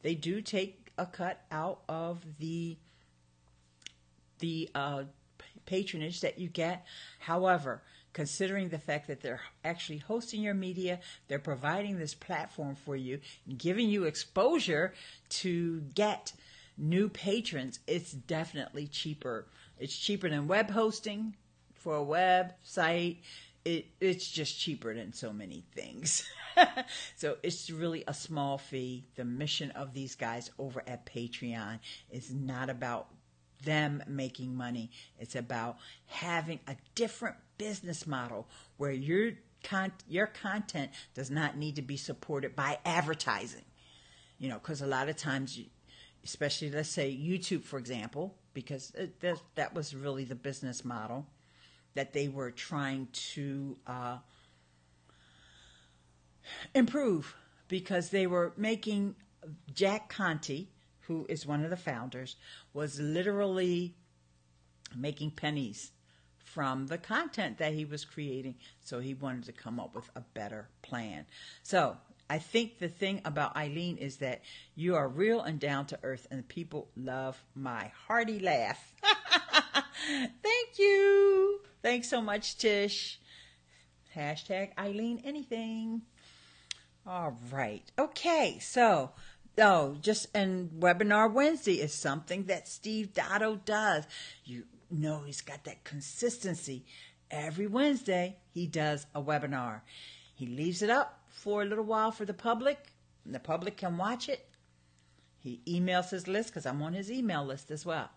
They 0.02 0.16
do 0.16 0.40
take 0.40 0.90
a 0.98 1.06
cut 1.06 1.44
out 1.52 1.82
of 1.88 2.24
the 2.40 2.78
the 4.40 4.68
uh, 4.74 5.04
patronage 5.66 6.20
that 6.22 6.38
you 6.38 6.48
get. 6.48 6.84
However, 7.20 7.82
considering 8.14 8.70
the 8.70 8.78
fact 8.78 9.08
that 9.08 9.20
they're 9.20 9.42
actually 9.64 9.98
hosting 9.98 10.40
your 10.40 10.54
media, 10.54 11.00
they're 11.28 11.38
providing 11.38 11.98
this 11.98 12.14
platform 12.14 12.74
for 12.74 12.96
you, 12.96 13.20
giving 13.58 13.90
you 13.90 14.04
exposure 14.04 14.94
to 15.28 15.80
get 15.94 16.32
new 16.78 17.08
patrons, 17.08 17.80
it's 17.86 18.12
definitely 18.12 18.86
cheaper. 18.86 19.46
It's 19.78 19.96
cheaper 19.96 20.30
than 20.30 20.48
web 20.48 20.70
hosting 20.70 21.34
for 21.74 21.96
a 21.96 22.04
website. 22.04 23.18
It, 23.64 23.86
it's 24.00 24.30
just 24.30 24.58
cheaper 24.58 24.94
than 24.94 25.12
so 25.12 25.32
many 25.32 25.64
things. 25.74 26.28
so 27.16 27.36
it's 27.42 27.70
really 27.70 28.04
a 28.06 28.14
small 28.14 28.58
fee. 28.58 29.04
The 29.16 29.24
mission 29.24 29.70
of 29.72 29.92
these 29.92 30.14
guys 30.14 30.50
over 30.58 30.82
at 30.86 31.06
Patreon 31.06 31.78
is 32.10 32.32
not 32.32 32.70
about 32.70 33.08
them 33.64 34.02
making 34.06 34.54
money. 34.54 34.90
It's 35.18 35.34
about 35.34 35.78
having 36.06 36.60
a 36.66 36.76
different 36.94 37.36
business 37.58 38.06
model 38.06 38.48
where 38.76 38.92
your 38.92 39.32
con- 39.62 39.92
your 40.08 40.26
content 40.26 40.92
does 41.14 41.30
not 41.30 41.56
need 41.56 41.76
to 41.76 41.82
be 41.82 41.96
supported 41.96 42.54
by 42.54 42.78
advertising. 42.84 43.64
You 44.38 44.48
know, 44.48 44.58
because 44.58 44.82
a 44.82 44.86
lot 44.86 45.08
of 45.08 45.16
times, 45.16 45.58
especially 46.24 46.70
let's 46.70 46.88
say 46.88 47.10
YouTube, 47.10 47.62
for 47.62 47.78
example, 47.78 48.34
because 48.52 48.92
it, 48.94 49.20
that, 49.20 49.40
that 49.54 49.74
was 49.74 49.94
really 49.94 50.24
the 50.24 50.34
business 50.34 50.84
model 50.84 51.26
that 51.94 52.12
they 52.12 52.28
were 52.28 52.50
trying 52.50 53.08
to 53.12 53.76
uh, 53.86 54.18
improve 56.74 57.34
because 57.68 58.10
they 58.10 58.26
were 58.26 58.52
making 58.56 59.14
Jack 59.72 60.08
Conte, 60.08 60.66
who 61.00 61.26
is 61.28 61.46
one 61.46 61.64
of 61.64 61.70
the 61.70 61.76
founders, 61.76 62.36
was 62.72 63.00
literally 63.00 63.94
making 64.96 65.30
pennies 65.30 65.92
from 66.54 66.86
the 66.86 66.98
content 66.98 67.58
that 67.58 67.74
he 67.74 67.84
was 67.84 68.04
creating. 68.04 68.54
So 68.80 69.00
he 69.00 69.12
wanted 69.12 69.44
to 69.46 69.52
come 69.52 69.80
up 69.80 69.92
with 69.94 70.08
a 70.14 70.20
better 70.20 70.68
plan. 70.82 71.26
So 71.64 71.96
I 72.30 72.38
think 72.38 72.78
the 72.78 72.88
thing 72.88 73.20
about 73.24 73.56
Ileane 73.56 73.98
is 73.98 74.18
that 74.18 74.42
you 74.76 74.94
are 74.94 75.08
real 75.08 75.40
and 75.40 75.58
down 75.58 75.86
to 75.86 75.98
earth, 76.04 76.28
and 76.30 76.46
people 76.48 76.88
love 76.96 77.42
my 77.54 77.90
hearty 78.06 78.38
laugh. 78.38 78.94
Thank 80.42 80.78
you. 80.78 81.60
Thanks 81.82 82.08
so 82.08 82.22
much, 82.22 82.56
Tish. 82.56 83.20
Hashtag 84.16 84.74
Ileane 84.76 85.20
anything. 85.24 86.02
All 87.04 87.36
right. 87.50 87.82
Okay. 87.98 88.58
So, 88.60 89.10
oh, 89.58 89.96
just 90.00 90.28
and 90.34 90.70
Webinar 90.70 91.32
Wednesday 91.32 91.74
is 91.74 91.92
something 91.92 92.44
that 92.44 92.68
Steve 92.68 93.12
Dotto 93.12 93.62
does. 93.64 94.04
You 94.44 94.64
know, 94.90 95.22
he's 95.24 95.40
got 95.40 95.64
that 95.64 95.84
consistency. 95.84 96.84
Every 97.30 97.66
Wednesday, 97.66 98.36
he 98.50 98.66
does 98.66 99.06
a 99.14 99.22
webinar. 99.22 99.80
He 100.34 100.46
leaves 100.46 100.82
it 100.82 100.90
up 100.90 101.20
for 101.28 101.62
a 101.62 101.64
little 101.64 101.84
while 101.84 102.10
for 102.10 102.24
the 102.24 102.34
public, 102.34 102.92
and 103.24 103.34
the 103.34 103.40
public 103.40 103.76
can 103.76 103.96
watch 103.96 104.28
it. 104.28 104.48
He 105.38 105.60
emails 105.66 106.10
his 106.10 106.26
list 106.26 106.48
because 106.48 106.66
I'm 106.66 106.82
on 106.82 106.94
his 106.94 107.10
email 107.10 107.44
list 107.44 107.70
as 107.70 107.84
well. 107.84 108.10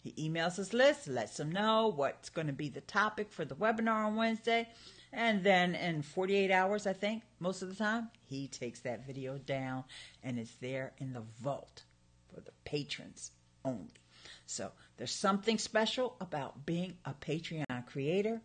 He 0.00 0.12
emails 0.28 0.56
his 0.56 0.74
list, 0.74 1.08
lets 1.08 1.38
them 1.38 1.50
know 1.50 1.92
what's 1.94 2.28
going 2.28 2.46
to 2.48 2.52
be 2.52 2.68
the 2.68 2.82
topic 2.82 3.32
for 3.32 3.44
the 3.44 3.54
webinar 3.54 4.04
on 4.04 4.16
Wednesday. 4.16 4.68
And 5.12 5.44
then 5.44 5.74
in 5.74 6.02
48 6.02 6.50
hours, 6.50 6.86
I 6.86 6.92
think, 6.92 7.22
most 7.38 7.62
of 7.62 7.68
the 7.70 7.74
time, 7.76 8.10
he 8.24 8.48
takes 8.48 8.80
that 8.80 9.06
video 9.06 9.38
down 9.38 9.84
and 10.22 10.38
it's 10.38 10.56
there 10.56 10.92
in 10.98 11.12
the 11.12 11.22
vault 11.40 11.84
for 12.28 12.40
the 12.40 12.52
patrons 12.64 13.30
only. 13.64 14.03
So 14.46 14.70
there's 14.96 15.14
something 15.14 15.58
special 15.58 16.16
about 16.20 16.66
being 16.66 16.96
a 17.04 17.14
Patreon 17.14 17.86
creator, 17.86 18.40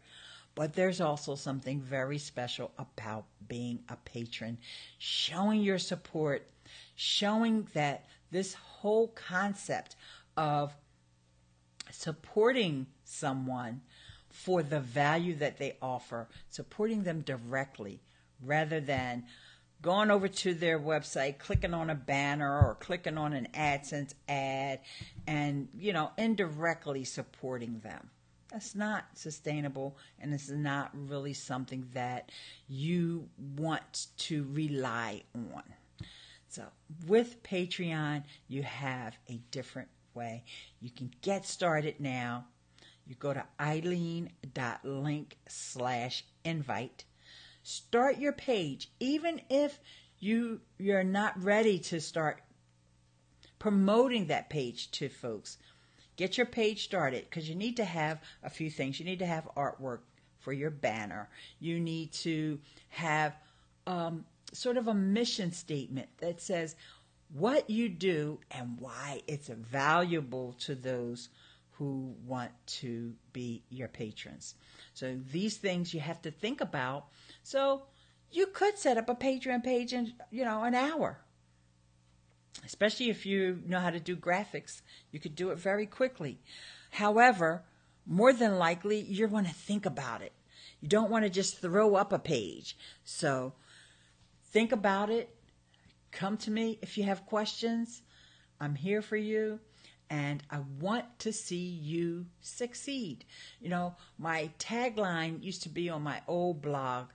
but 0.56 0.74
there's 0.74 1.02
also 1.02 1.36
something 1.36 1.82
very 1.82 2.18
special 2.18 2.72
about 2.78 3.26
being 3.48 3.80
a 3.90 3.96
patron, 3.98 4.58
showing 4.98 5.62
your 5.62 5.80
support, 5.80 6.48
showing 6.96 7.68
that 7.74 8.06
this 8.32 8.54
whole 8.54 9.10
concept 9.10 9.96
of 10.38 10.74
supporting 11.92 12.88
someone 13.04 13.82
for 14.30 14.64
the 14.64 14.80
value 14.80 15.36
that 15.36 15.58
they 15.58 15.76
offer, 15.82 16.28
supporting 16.50 17.04
them 17.04 17.22
directly 17.22 18.00
rather 18.44 18.80
than 18.80 19.24
going 19.82 20.12
over 20.12 20.28
to 20.28 20.54
their 20.54 20.80
website, 20.80 21.38
clicking 21.38 21.74
on 21.74 21.90
a 21.90 21.96
banner 21.96 22.52
or 22.52 22.76
clicking 22.76 23.18
on 23.18 23.34
an 23.34 23.48
AdSense 23.54 24.14
ad 24.28 24.80
and, 25.28 25.70
you 25.78 25.94
know, 25.94 26.12
indirectly 26.18 27.04
supporting 27.04 27.80
them. 27.80 28.10
That's 28.52 28.76
not 28.76 29.06
sustainable 29.14 29.98
and 30.20 30.34
it's 30.34 30.50
not 30.50 30.92
really 30.94 31.34
something 31.34 31.88
that 31.94 32.32
you 32.68 33.30
want 33.56 34.08
to 34.18 34.46
rely 34.52 35.24
on. 35.36 35.64
So, 36.50 36.64
with 37.06 37.44
Patreon, 37.44 38.24
you 38.48 38.64
have 38.64 39.16
a 39.30 39.40
different 39.52 39.90
way. 40.16 40.44
You 40.82 40.90
can 40.90 41.12
get 41.22 41.46
started 41.46 42.00
now. 42.00 42.46
You 43.06 43.16
go 43.16 43.34
to 43.34 43.46
Ileane.link 43.60 45.38
slash 45.48 46.26
invite. 46.44 47.06
Start 47.70 48.18
your 48.18 48.34
page, 48.34 48.90
even 49.00 49.42
if 49.48 49.80
you 50.18 50.60
you're 50.80 51.04
not 51.04 51.44
ready 51.44 51.78
to 51.78 52.02
start 52.02 52.42
promoting 53.60 54.26
that 54.26 54.50
page 54.50 54.90
to 54.90 55.08
folks. 55.08 55.60
Get 56.16 56.36
your 56.36 56.48
page 56.48 56.84
started 56.84 57.26
because 57.30 57.48
you 57.48 57.54
need 57.54 57.78
to 57.78 57.86
have 57.86 58.24
a 58.42 58.50
few 58.50 58.72
things. 58.72 59.00
You 59.00 59.06
need 59.06 59.20
to 59.20 59.28
have 59.28 59.48
artwork 59.56 60.00
for 60.40 60.52
your 60.52 60.72
banner. 60.72 61.30
You 61.60 61.80
need 61.80 62.12
to 62.14 62.58
have 62.88 63.36
um, 63.86 64.26
sort 64.52 64.78
of 64.78 64.88
a 64.88 64.94
mission 64.96 65.52
statement 65.52 66.10
that 66.18 66.42
says 66.42 66.76
what 67.32 67.70
you 67.70 67.88
do 67.88 68.40
and 68.50 68.78
why 68.80 69.22
it's 69.28 69.48
valuable 69.48 70.54
to 70.62 70.74
those 70.74 71.30
who 71.74 72.16
want 72.26 72.52
to 72.66 73.14
be 73.32 73.64
your 73.70 73.88
patrons. 73.88 74.56
So 74.96 75.18
these 75.32 75.58
things 75.58 75.94
you 75.94 76.00
have 76.00 76.22
to 76.24 76.32
think 76.32 76.62
about. 76.62 77.06
So 77.50 77.84
you 78.32 78.46
could 78.48 78.78
set 78.78 78.98
up 78.98 79.10
a 79.10 79.16
Patreon 79.16 79.64
page 79.64 79.92
in, 79.92 80.14
you 80.30 80.46
know, 80.46 80.64
an 80.64 80.76
hour. 80.76 81.20
Especially 82.64 83.10
if 83.10 83.26
you 83.26 83.62
know 83.66 83.80
how 83.80 83.90
to 83.90 84.00
do 84.00 84.16
graphics, 84.16 84.82
you 85.12 85.20
could 85.20 85.36
do 85.36 85.50
it 85.50 85.58
very 85.58 85.88
quickly. 85.88 86.40
However, 86.92 87.64
more 88.06 88.34
than 88.34 88.60
likely 88.60 89.00
you're 89.00 89.28
going 89.28 89.46
to 89.46 89.54
think 89.54 89.88
about 89.88 90.22
it. 90.22 90.34
You 90.80 90.88
don't 90.88 91.10
want 91.10 91.26
to 91.26 91.30
just 91.30 91.60
throw 91.60 91.96
up 91.96 92.14
a 92.14 92.20
page. 92.20 92.78
So 93.04 93.54
think 94.52 94.72
about 94.72 95.10
it, 95.10 95.36
Come 96.12 96.38
to 96.38 96.52
me 96.52 96.80
if 96.82 96.98
you 96.98 97.04
have 97.04 97.26
questions. 97.26 98.02
I'm 98.60 98.76
here 98.76 99.02
for 99.02 99.16
you 99.18 99.60
and 100.10 100.44
I 100.50 100.60
want 100.80 101.06
to 101.20 101.32
see 101.32 101.58
you 101.58 102.26
succeed. 102.42 103.26
You 103.62 103.70
know, 103.70 103.96
my 104.18 104.50
tagline 104.58 105.44
used 105.44 105.64
to 105.64 105.70
be 105.70 105.90
on 105.90 106.02
my 106.02 106.22
old 106.28 106.62
blog. 106.62 107.10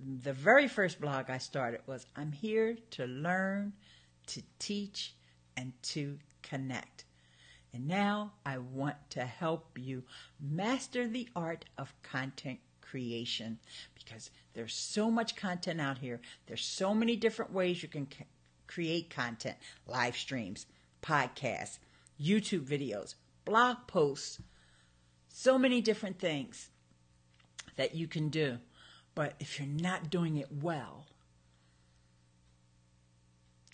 The 0.00 0.32
very 0.32 0.68
first 0.68 1.00
blog 1.00 1.28
I 1.28 1.38
started 1.38 1.80
was 1.86 2.06
I'm 2.14 2.32
here 2.32 2.76
to 2.92 3.06
learn, 3.06 3.72
to 4.28 4.42
teach, 4.58 5.14
and 5.56 5.72
to 5.82 6.18
connect. 6.42 7.04
And 7.72 7.88
now 7.88 8.32
I 8.46 8.58
want 8.58 8.96
to 9.10 9.24
help 9.24 9.76
you 9.76 10.04
master 10.40 11.08
the 11.08 11.28
art 11.34 11.64
of 11.76 11.92
content 12.02 12.60
creation 12.80 13.58
because 13.94 14.30
there's 14.54 14.74
so 14.74 15.10
much 15.10 15.36
content 15.36 15.80
out 15.80 15.98
here. 15.98 16.20
There's 16.46 16.64
so 16.64 16.94
many 16.94 17.16
different 17.16 17.52
ways 17.52 17.82
you 17.82 17.88
can 17.88 18.08
create 18.66 19.10
content, 19.10 19.56
live 19.86 20.16
streams, 20.16 20.66
podcasts, 21.02 21.78
YouTube 22.20 22.66
videos, 22.66 23.14
blog 23.44 23.76
posts, 23.86 24.40
so 25.28 25.58
many 25.58 25.80
different 25.80 26.18
things 26.18 26.70
that 27.76 27.94
you 27.94 28.06
can 28.06 28.28
do. 28.28 28.58
But 29.18 29.34
if 29.40 29.58
you're 29.58 29.66
not 29.66 30.10
doing 30.10 30.36
it 30.36 30.46
well, 30.62 31.04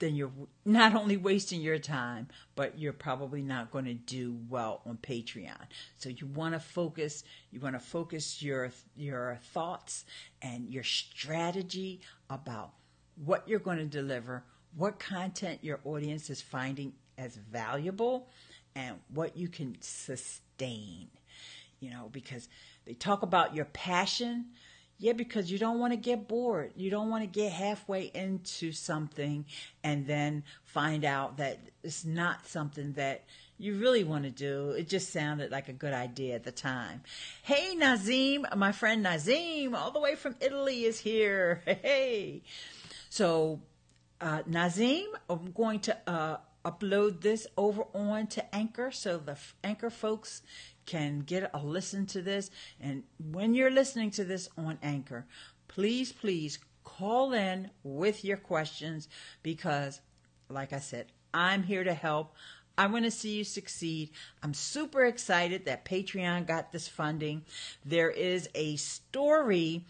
then 0.01 0.15
you're 0.15 0.33
not 0.65 0.95
only 0.95 1.19
wasting 1.19 1.61
your 1.61 1.79
time, 1.79 2.29
but 2.55 2.79
you're 2.79 2.95
probably 2.95 3.43
not 3.43 3.71
going 3.71 3.85
to 3.85 3.93
do 3.93 4.39
well 4.49 4.81
on 4.87 4.97
Patreon. 4.97 5.67
So 5.99 6.09
you 6.09 6.29
want 6.29 6.55
to 6.55 6.61
focus, 6.61 7.25
you 7.51 7.61
want 7.61 7.75
to 7.75 7.79
focus 7.79 8.43
your 8.43 8.71
your 8.97 9.39
thoughts 9.53 10.07
and 10.41 10.71
your 10.71 10.83
strategy 10.83 12.01
about 12.31 12.71
what 13.23 13.47
you're 13.47 13.59
going 13.59 13.77
to 13.77 13.85
deliver 13.85 14.45
what 14.75 14.99
content 14.99 15.59
your 15.63 15.79
audience 15.85 16.31
is 16.31 16.41
finding 16.41 16.95
as 17.19 17.37
valuable 17.37 18.31
and 18.75 18.97
what 19.13 19.37
you 19.37 19.49
can 19.49 19.77
sustain. 19.83 21.09
You 21.81 21.91
know, 21.91 22.09
because 22.11 22.49
they 22.87 22.95
talk 22.95 23.23
about 23.23 23.55
your 23.55 23.67
passion. 23.67 24.47
Yeah, 25.05 25.13
because 25.13 25.53
you 25.53 25.59
don't 25.59 25.79
want 25.81 25.93
to 25.93 25.99
get 25.99 26.29
bored. 26.29 26.73
You 26.77 26.89
don't 26.89 27.11
want 27.11 27.25
to 27.25 27.27
get 27.27 27.53
halfway 27.53 28.11
into 28.15 28.73
something 28.73 29.45
and 29.83 30.07
then 30.07 30.45
find 30.63 31.05
out 31.05 31.37
that 31.37 31.59
it's 31.83 32.07
not 32.07 32.47
something 32.47 32.95
that 32.95 33.25
you 33.59 33.75
really 33.75 34.03
want 34.03 34.25
to 34.25 34.31
do. 34.31 34.71
It 34.71 34.89
just 34.89 35.13
sounded 35.13 35.51
like 35.51 35.69
a 35.69 35.75
good 35.75 35.93
idea 35.93 36.37
at 36.37 36.45
the 36.45 36.53
time. 36.53 37.03
Hey, 37.43 37.75
Nazim, 37.75 38.47
my 38.57 38.73
friend 38.73 39.03
Nazim, 39.03 39.75
all 39.75 39.91
the 39.91 40.01
way 40.01 40.15
from 40.15 40.37
Italy, 40.41 40.85
is 40.85 41.01
here. 41.01 41.61
Hey. 41.67 42.41
So 43.11 43.61
uh, 44.23 44.41
Nazim, 44.47 45.09
I'm 45.29 45.53
going 45.53 45.81
to 45.81 45.99
uh, 46.07 46.39
upload 46.65 47.21
this 47.21 47.47
over 47.59 47.85
on 47.93 48.27
to 48.29 48.55
Anchor 48.55 48.91
so 48.91 49.19
the 49.19 49.37
Anchor 49.63 49.91
folks 49.91 50.41
can 50.87 51.21
get 51.21 51.51
a 51.53 51.59
listen 51.59 52.07
to 52.07 52.23
this. 52.23 52.51
And 52.81 53.05
when 53.19 53.55
you're 53.55 53.71
listening 53.71 54.11
to 54.13 54.25
this 54.25 54.49
on 54.57 54.79
Anchor, 54.83 55.27
please, 55.69 56.13
please 56.13 56.59
call 56.83 57.33
in 57.33 57.71
with 57.83 58.25
your 58.25 58.37
questions 58.37 59.09
because, 59.43 60.01
like 60.49 60.73
I 60.73 60.79
said, 60.79 61.07
I'm 61.33 61.63
here 61.63 61.85
to 61.85 61.95
help. 61.95 62.35
I 62.77 62.87
want 62.87 63.05
to 63.05 63.11
see 63.11 63.37
you 63.37 63.45
succeed. 63.45 64.11
I'm 64.43 64.55
super 64.55 65.05
excited 65.05 65.65
that 65.65 65.85
Patreon 65.85 66.47
got 66.47 66.73
this 66.73 66.89
funding. 66.89 67.45
There 67.85 68.11
is 68.11 68.49
a 68.55 68.77
story 68.77 69.85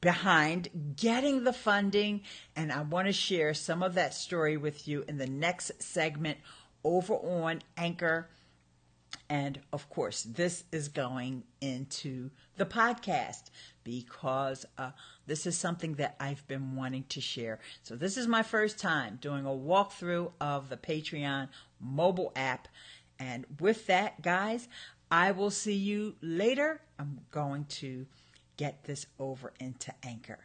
behind 0.00 0.94
getting 0.96 1.44
the 1.44 1.52
funding, 1.52 2.22
and 2.56 2.72
I 2.72 2.82
want 2.82 3.06
to 3.06 3.12
share 3.12 3.54
some 3.54 3.82
of 3.82 3.94
that 3.94 4.14
story 4.14 4.56
with 4.56 4.88
you 4.88 5.04
in 5.06 5.16
the 5.16 5.28
next 5.28 5.80
segment 5.80 6.38
over 6.82 7.14
on 7.14 7.62
Anchor. 7.76 8.28
And 9.32 9.60
of 9.72 9.88
course, 9.88 10.24
this 10.24 10.64
is 10.72 10.88
going 10.88 11.44
into 11.62 12.28
the 12.58 12.66
podcast 12.66 13.44
because 13.82 14.66
uh, 14.76 14.90
this 15.26 15.46
is 15.46 15.56
something 15.56 15.94
that 15.94 16.16
I've 16.20 16.46
been 16.48 16.76
wanting 16.76 17.04
to 17.08 17.22
share. 17.22 17.58
So, 17.82 17.96
this 17.96 18.18
is 18.18 18.26
my 18.28 18.42
first 18.42 18.78
time 18.78 19.18
doing 19.22 19.46
a 19.46 19.48
walkthrough 19.48 20.32
of 20.38 20.68
the 20.68 20.76
Patreon 20.76 21.48
mobile 21.80 22.32
app. 22.36 22.68
And 23.18 23.46
with 23.58 23.86
that, 23.86 24.20
guys, 24.20 24.68
I 25.10 25.30
will 25.30 25.50
see 25.50 25.76
you 25.76 26.14
later. 26.20 26.82
I'm 26.98 27.20
going 27.30 27.64
to 27.80 28.04
get 28.58 28.84
this 28.84 29.06
over 29.18 29.54
into 29.58 29.94
Anchor. 30.02 30.40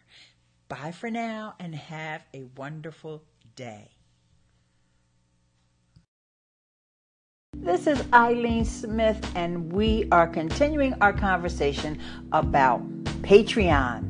Bye 0.70 0.94
for 0.94 1.12
now 1.12 1.56
and 1.60 1.76
have 1.76 2.24
a 2.34 2.44
wonderful 2.56 3.24
day. 3.58 3.97
This 7.62 7.86
is 7.86 8.02
Ileane 8.14 8.66
Smith, 8.66 9.32
and 9.36 9.72
we 9.74 10.08
are 10.12 10.28
continuing 10.28 10.94
our 11.02 11.12
conversation 11.12 12.00
about 12.32 12.82
Patreon. 13.24 14.04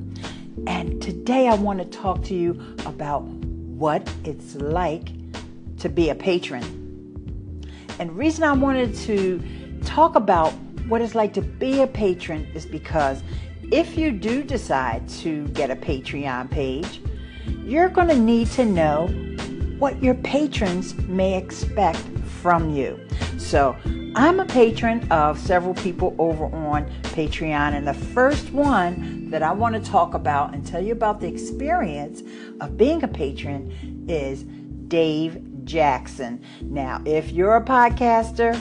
And 0.67 1.01
today 1.01 1.47
I 1.47 1.55
want 1.55 1.79
to 1.79 1.85
talk 1.85 2.23
to 2.25 2.35
you 2.35 2.61
about 2.85 3.23
what 3.23 4.07
it's 4.23 4.55
like 4.55 5.09
to 5.79 5.89
be 5.89 6.09
a 6.09 6.15
patron. 6.15 6.63
And 7.99 8.09
the 8.09 8.13
reason 8.13 8.43
I 8.43 8.53
wanted 8.53 8.93
to 8.95 9.41
talk 9.83 10.15
about 10.15 10.51
what 10.87 11.01
it's 11.01 11.15
like 11.15 11.33
to 11.33 11.41
be 11.41 11.81
a 11.81 11.87
patron 11.87 12.47
is 12.53 12.65
because 12.65 13.23
if 13.71 13.97
you 13.97 14.11
do 14.11 14.43
decide 14.43 15.09
to 15.09 15.47
get 15.49 15.71
a 15.71 15.75
Patreon 15.75 16.49
page, 16.51 17.01
you're 17.63 17.89
going 17.89 18.07
to 18.09 18.17
need 18.17 18.47
to 18.51 18.65
know 18.65 19.07
what 19.79 20.01
your 20.01 20.15
patrons 20.15 20.95
may 21.07 21.37
expect 21.37 22.01
from 22.47 22.69
you. 22.73 22.97
So, 23.37 23.75
I'm 24.15 24.39
a 24.39 24.45
patron 24.45 25.05
of 25.11 25.37
several 25.37 25.73
people 25.73 26.15
over 26.17 26.45
on 26.45 26.89
Patreon, 27.03 27.73
and 27.73 27.85
the 27.85 27.93
first 27.93 28.53
one 28.53 29.29
that 29.29 29.43
I 29.43 29.51
want 29.51 29.75
to 29.75 29.91
talk 29.91 30.13
about 30.13 30.53
and 30.53 30.65
tell 30.65 30.81
you 30.81 30.93
about 30.93 31.19
the 31.19 31.27
experience 31.27 32.23
of 32.61 32.77
being 32.77 33.03
a 33.03 33.07
patron 33.09 34.05
is 34.07 34.43
Dave 34.87 35.65
Jackson. 35.65 36.41
Now, 36.61 37.01
if 37.03 37.31
you're 37.31 37.57
a 37.57 37.61
podcaster 37.61 38.57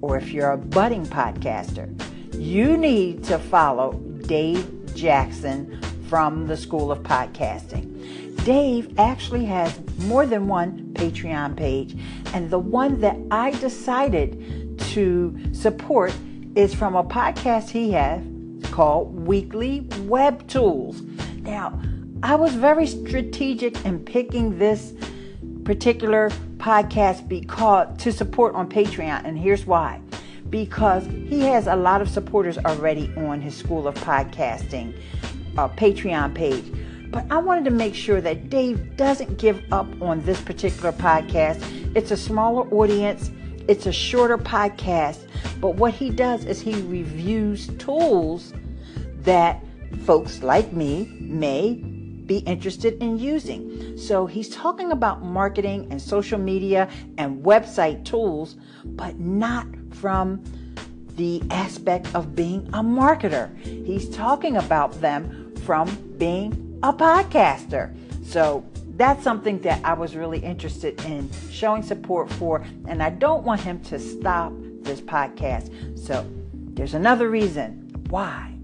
or 0.00 0.16
if 0.16 0.32
you're 0.32 0.50
a 0.50 0.58
budding 0.58 1.06
podcaster, 1.06 1.86
you 2.34 2.76
need 2.76 3.22
to 3.24 3.38
follow 3.38 3.92
Dave 4.26 4.96
Jackson 4.96 5.80
from 6.08 6.48
the 6.48 6.56
School 6.56 6.90
of 6.90 7.04
Podcasting. 7.04 8.44
Dave 8.44 8.98
actually 8.98 9.44
has 9.44 9.78
more 9.98 10.26
than 10.26 10.48
one 10.48 10.87
Patreon 10.98 11.56
page, 11.56 11.96
and 12.34 12.50
the 12.50 12.58
one 12.58 13.00
that 13.00 13.16
I 13.30 13.52
decided 13.52 14.78
to 14.78 15.38
support 15.52 16.12
is 16.54 16.74
from 16.74 16.96
a 16.96 17.04
podcast 17.04 17.70
he 17.70 17.92
has 17.92 18.22
called 18.70 19.14
Weekly 19.26 19.86
Web 20.02 20.46
Tools. 20.48 21.02
Now, 21.42 21.80
I 22.22 22.34
was 22.34 22.54
very 22.54 22.86
strategic 22.86 23.84
in 23.84 24.04
picking 24.04 24.58
this 24.58 24.92
particular 25.64 26.30
podcast 26.56 27.28
because 27.28 27.96
to 28.02 28.12
support 28.12 28.54
on 28.54 28.68
Patreon, 28.68 29.24
and 29.24 29.38
here's 29.38 29.66
why 29.66 30.00
because 30.50 31.04
he 31.06 31.40
has 31.40 31.66
a 31.66 31.76
lot 31.76 32.00
of 32.00 32.08
supporters 32.08 32.58
already 32.58 33.12
on 33.16 33.40
his 33.40 33.54
School 33.54 33.86
of 33.86 33.94
Podcasting 33.96 34.98
uh, 35.56 35.68
Patreon 35.68 36.34
page. 36.34 36.64
But 37.10 37.26
I 37.30 37.38
wanted 37.38 37.64
to 37.64 37.70
make 37.70 37.94
sure 37.94 38.20
that 38.20 38.50
Dave 38.50 38.96
doesn't 38.96 39.38
give 39.38 39.62
up 39.72 39.86
on 40.02 40.22
this 40.24 40.40
particular 40.40 40.92
podcast. 40.92 41.62
It's 41.96 42.10
a 42.10 42.16
smaller 42.16 42.68
audience, 42.72 43.30
it's 43.66 43.86
a 43.86 43.92
shorter 43.92 44.38
podcast, 44.38 45.26
but 45.60 45.76
what 45.76 45.94
he 45.94 46.10
does 46.10 46.44
is 46.44 46.60
he 46.60 46.74
reviews 46.82 47.68
tools 47.78 48.52
that 49.22 49.64
folks 50.04 50.42
like 50.42 50.72
me 50.72 51.08
may 51.18 51.74
be 51.74 52.38
interested 52.40 53.02
in 53.02 53.18
using. 53.18 53.96
So 53.96 54.26
he's 54.26 54.50
talking 54.50 54.92
about 54.92 55.22
marketing 55.22 55.88
and 55.90 56.00
social 56.00 56.38
media 56.38 56.88
and 57.16 57.42
website 57.42 58.04
tools, 58.04 58.56
but 58.84 59.18
not 59.18 59.66
from 59.90 60.44
the 61.16 61.42
aspect 61.50 62.14
of 62.14 62.36
being 62.36 62.68
a 62.68 62.82
marketer. 62.82 63.56
He's 63.64 64.08
talking 64.10 64.56
about 64.56 65.00
them 65.00 65.54
from 65.64 65.88
being 66.18 66.67
a 66.82 66.92
podcaster. 66.92 67.94
So 68.24 68.64
that's 68.96 69.22
something 69.22 69.60
that 69.60 69.84
I 69.84 69.94
was 69.94 70.16
really 70.16 70.38
interested 70.40 71.02
in 71.04 71.30
showing 71.50 71.82
support 71.82 72.30
for, 72.32 72.64
and 72.86 73.02
I 73.02 73.10
don't 73.10 73.44
want 73.44 73.60
him 73.60 73.80
to 73.84 73.98
stop 73.98 74.52
this 74.82 75.00
podcast. 75.00 75.98
So 75.98 76.26
there's 76.50 76.94
another 76.94 77.28
reason 77.30 77.90
why. 78.08 78.54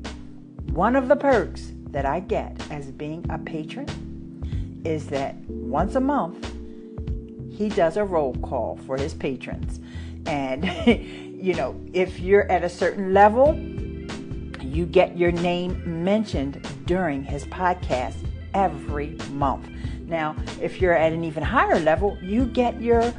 One 0.73 0.97
of 0.97 1.09
the 1.09 1.17
perks 1.17 1.73
that 1.91 2.05
I 2.05 2.21
get 2.21 2.61
as 2.71 2.91
being 2.91 3.25
a 3.31 3.39
patron 3.39 4.83
is 4.85 5.07
that 5.09 5.37
once 5.49 5.95
a 5.95 6.01
month 6.01 6.53
he 7.51 7.69
does 7.69 7.97
a 7.97 8.05
roll 8.05 8.35
call 8.37 8.77
for 8.87 8.97
his 8.97 9.15
patrons. 9.15 9.81
And 10.27 10.65
you 11.41 11.55
know, 11.55 11.81
if 11.93 12.19
you're 12.19 12.51
at 12.51 12.65
a 12.65 12.69
certain 12.69 13.15
level, 13.15 13.55
you 14.61 14.87
get 14.87 15.17
your 15.17 15.31
name 15.31 16.05
mentioned 16.05 16.67
during 16.87 17.24
his 17.24 17.45
podcast 17.47 18.16
every 18.55 19.16
month. 19.32 19.68
Now, 20.07 20.37
if 20.61 20.80
you're 20.80 20.95
at 20.95 21.12
an 21.12 21.24
even 21.24 21.43
higher 21.43 21.80
level, 21.80 22.18
you 22.20 22.47
get 22.47 22.80
your 22.80 23.12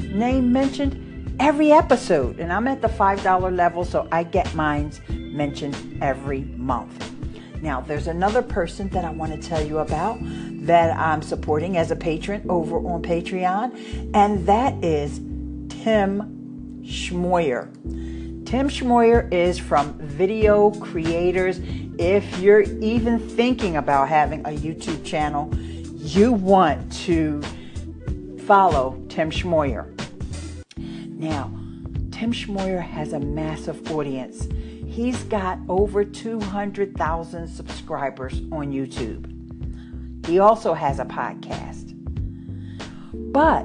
name 0.00 0.52
mentioned 0.52 1.36
every 1.40 1.72
episode. 1.72 2.38
And 2.38 2.52
I'm 2.52 2.68
at 2.68 2.82
the 2.82 2.88
$5 2.88 3.56
level, 3.56 3.84
so 3.84 4.08
I 4.12 4.22
get 4.22 4.54
mines 4.54 5.00
mentioned 5.08 5.98
every 6.02 6.42
month. 6.42 7.12
Now, 7.62 7.80
there's 7.80 8.06
another 8.06 8.42
person 8.42 8.88
that 8.90 9.04
I 9.04 9.10
want 9.10 9.32
to 9.32 9.48
tell 9.48 9.64
you 9.64 9.78
about 9.78 10.18
that 10.66 10.96
I'm 10.96 11.22
supporting 11.22 11.76
as 11.76 11.90
a 11.90 11.96
patron 11.96 12.44
over 12.48 12.76
on 12.76 13.02
Patreon, 13.02 14.10
and 14.14 14.46
that 14.46 14.74
is 14.84 15.18
Tim 15.82 16.82
Schmoyer. 16.82 17.70
Tim 18.46 18.68
Schmoyer 18.68 19.30
is 19.32 19.58
from 19.58 19.98
Video 19.98 20.70
Creators. 20.70 21.58
If 21.98 22.38
you're 22.38 22.60
even 22.60 23.18
thinking 23.18 23.76
about 23.76 24.08
having 24.08 24.42
a 24.42 24.50
YouTube 24.50 25.04
channel, 25.04 25.52
you 25.96 26.32
want 26.32 26.92
to 27.06 27.42
follow 28.46 29.02
Tim 29.08 29.32
Schmoyer. 29.32 29.92
Now, 30.76 31.50
Tim 32.12 32.30
Schmoyer 32.32 32.80
has 32.80 33.14
a 33.14 33.18
massive 33.18 33.90
audience. 33.90 34.46
He's 34.86 35.24
got 35.24 35.58
over 35.68 36.04
200,000 36.04 37.48
subscribers 37.48 38.34
on 38.52 38.70
YouTube. 38.70 40.24
He 40.24 40.38
also 40.38 40.72
has 40.72 41.00
a 41.00 41.04
podcast. 41.04 41.94
But 43.12 43.64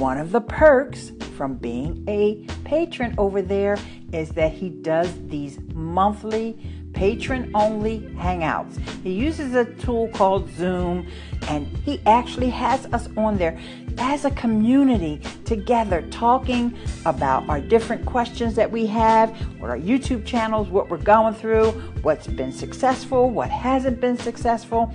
one 0.00 0.16
of 0.16 0.32
the 0.32 0.40
perks 0.40 1.12
from 1.36 1.56
being 1.56 2.02
a 2.08 2.46
patron 2.72 3.14
over 3.18 3.42
there 3.42 3.76
is 4.14 4.30
that 4.30 4.50
he 4.50 4.70
does 4.70 5.12
these 5.26 5.58
monthly 5.74 6.56
patron 6.94 7.50
only 7.54 8.00
hangouts. 8.16 8.78
He 9.02 9.12
uses 9.12 9.54
a 9.54 9.66
tool 9.66 10.08
called 10.08 10.48
Zoom 10.52 11.06
and 11.48 11.66
he 11.84 12.00
actually 12.06 12.48
has 12.48 12.86
us 12.94 13.10
on 13.14 13.36
there 13.36 13.60
as 13.98 14.24
a 14.24 14.30
community 14.30 15.20
together 15.44 16.00
talking 16.10 16.74
about 17.04 17.46
our 17.46 17.60
different 17.60 18.06
questions 18.06 18.54
that 18.54 18.70
we 18.70 18.86
have, 18.86 19.28
what 19.60 19.68
our 19.68 19.76
YouTube 19.76 20.24
channels, 20.24 20.70
what 20.70 20.88
we're 20.88 20.96
going 20.96 21.34
through, 21.34 21.72
what's 22.00 22.26
been 22.26 22.52
successful, 22.52 23.28
what 23.28 23.50
hasn't 23.50 24.00
been 24.00 24.16
successful. 24.16 24.94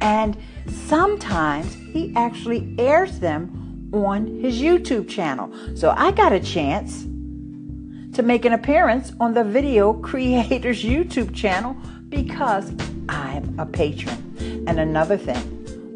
And 0.00 0.34
sometimes 0.66 1.74
he 1.74 2.10
actually 2.16 2.74
airs 2.78 3.18
them 3.18 3.90
on 3.92 4.40
his 4.40 4.62
YouTube 4.62 5.10
channel. 5.10 5.52
So 5.76 5.90
I 5.94 6.10
got 6.10 6.32
a 6.32 6.40
chance 6.40 7.04
to 8.18 8.24
make 8.24 8.44
an 8.44 8.52
appearance 8.52 9.12
on 9.20 9.32
the 9.32 9.44
Video 9.44 9.92
Creators 9.92 10.82
YouTube 10.82 11.32
channel 11.32 11.76
because 12.08 12.72
I'm 13.08 13.56
a 13.60 13.64
patron. 13.64 14.64
And 14.66 14.80
another 14.80 15.16
thing, 15.16 15.38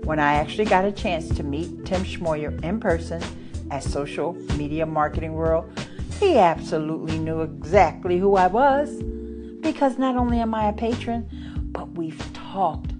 when 0.05 0.21
I 0.21 0.35
actually 0.35 0.67
got 0.67 0.85
a 0.85 0.93
chance 0.93 1.29
to 1.31 1.43
meet 1.43 1.85
Tim 1.85 2.05
Schmoyer 2.05 2.63
in 2.63 2.79
person 2.79 3.21
at 3.73 3.83
Social 3.83 4.35
Media 4.57 4.87
Marketing 4.87 5.33
World, 5.33 5.69
he 6.21 6.39
absolutely 6.39 7.19
knew 7.19 7.41
exactly 7.41 8.21
who 8.21 8.37
I 8.37 8.47
was 8.47 9.03
because 9.61 9.99
not 9.99 10.15
only 10.15 10.39
am 10.39 10.55
I 10.55 10.69
a 10.69 10.73
patron, 10.73 11.29
but 11.73 11.91
we've 11.91 12.33
talked. 12.35 12.93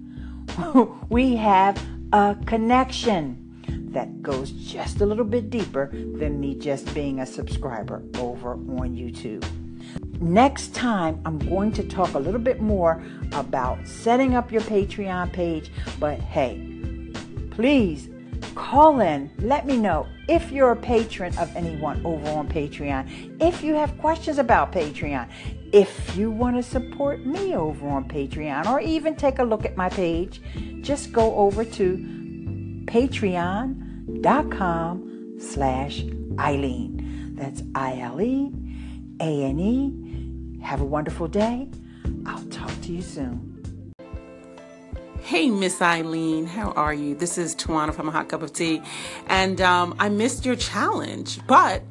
we 1.09 1.37
have 1.37 1.81
a 2.11 2.35
connection 2.45 3.42
that 3.93 4.21
goes 4.21 4.51
just 4.51 5.01
a 5.01 5.05
little 5.05 5.25
bit 5.25 5.49
deeper 5.49 5.89
than 5.91 6.39
me 6.39 6.55
just 6.55 6.93
being 6.93 7.19
a 7.19 7.25
subscriber 7.25 8.03
over 8.17 8.53
on 8.53 8.95
YouTube. 8.95 9.45
Next 10.19 10.73
time, 10.73 11.21
I'm 11.25 11.37
going 11.37 11.71
to 11.73 11.83
talk 11.83 12.13
a 12.13 12.19
little 12.19 12.39
bit 12.39 12.61
more 12.61 13.03
about 13.33 13.85
setting 13.87 14.35
up 14.35 14.51
your 14.51 14.61
Patreon 14.61 15.33
page. 15.33 15.71
But 15.99 16.19
hey, 16.19 16.65
please 17.51 18.09
call 18.55 19.01
in. 19.01 19.29
Let 19.39 19.65
me 19.65 19.77
know 19.77 20.07
if 20.29 20.51
you're 20.51 20.71
a 20.71 20.75
patron 20.75 21.37
of 21.37 21.53
anyone 21.55 22.05
over 22.05 22.29
on 22.29 22.47
Patreon. 22.47 23.41
If 23.41 23.63
you 23.63 23.75
have 23.75 23.97
questions 23.97 24.37
about 24.37 24.71
Patreon. 24.71 25.29
If 25.73 26.15
you 26.15 26.29
want 26.29 26.55
to 26.55 26.63
support 26.63 27.25
me 27.25 27.55
over 27.55 27.89
on 27.89 28.07
Patreon 28.07 28.67
or 28.67 28.79
even 28.79 29.15
take 29.15 29.39
a 29.39 29.43
look 29.43 29.65
at 29.65 29.75
my 29.75 29.89
page, 29.89 30.39
just 30.81 31.11
go 31.11 31.35
over 31.35 31.65
to 31.65 32.83
patreon.com 34.23 35.39
slash 35.39 36.01
Ileane. 36.01 37.35
That's 37.35 37.61
I-L-E 37.75 38.51
A-N-E. 39.19 40.59
Have 40.61 40.81
a 40.81 40.85
wonderful 40.85 41.27
day. 41.27 41.67
I'll 42.25 42.43
talk 42.45 42.71
to 42.81 42.91
you 42.91 43.01
soon. 43.01 43.49
Hey, 45.19 45.49
Miss 45.49 45.79
Ileane, 45.79 46.47
how 46.47 46.71
are 46.71 46.93
you? 46.93 47.15
This 47.15 47.37
is 47.37 47.55
Tawana 47.55 47.93
from 47.93 48.09
A 48.09 48.11
Hot 48.11 48.29
Cup 48.29 48.41
of 48.41 48.53
Tea. 48.53 48.81
And 49.27 49.61
um, 49.61 49.95
I 49.99 50.09
missed 50.09 50.45
your 50.45 50.55
challenge, 50.55 51.45
but 51.47 51.83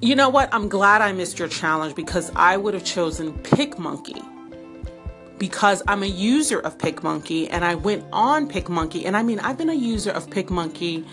you 0.00 0.14
know 0.16 0.28
what? 0.28 0.52
I'm 0.52 0.68
glad 0.68 1.00
I 1.00 1.12
missed 1.12 1.38
your 1.38 1.48
challenge 1.48 1.94
because 1.94 2.30
I 2.34 2.56
would 2.56 2.74
have 2.74 2.84
chosen 2.84 3.32
PicMonkey 3.32 4.22
because 5.38 5.82
I'm 5.88 6.02
a 6.02 6.06
user 6.06 6.60
of 6.60 6.78
PicMonkey 6.78 7.48
and 7.50 7.64
I 7.64 7.74
went 7.74 8.04
on 8.12 8.48
PicMonkey. 8.48 9.06
And 9.06 9.16
I 9.16 9.22
mean, 9.22 9.40
I've 9.40 9.58
been 9.58 9.70
a 9.70 9.74
user 9.74 10.10
of 10.10 10.28
PicMonkey 10.28 11.04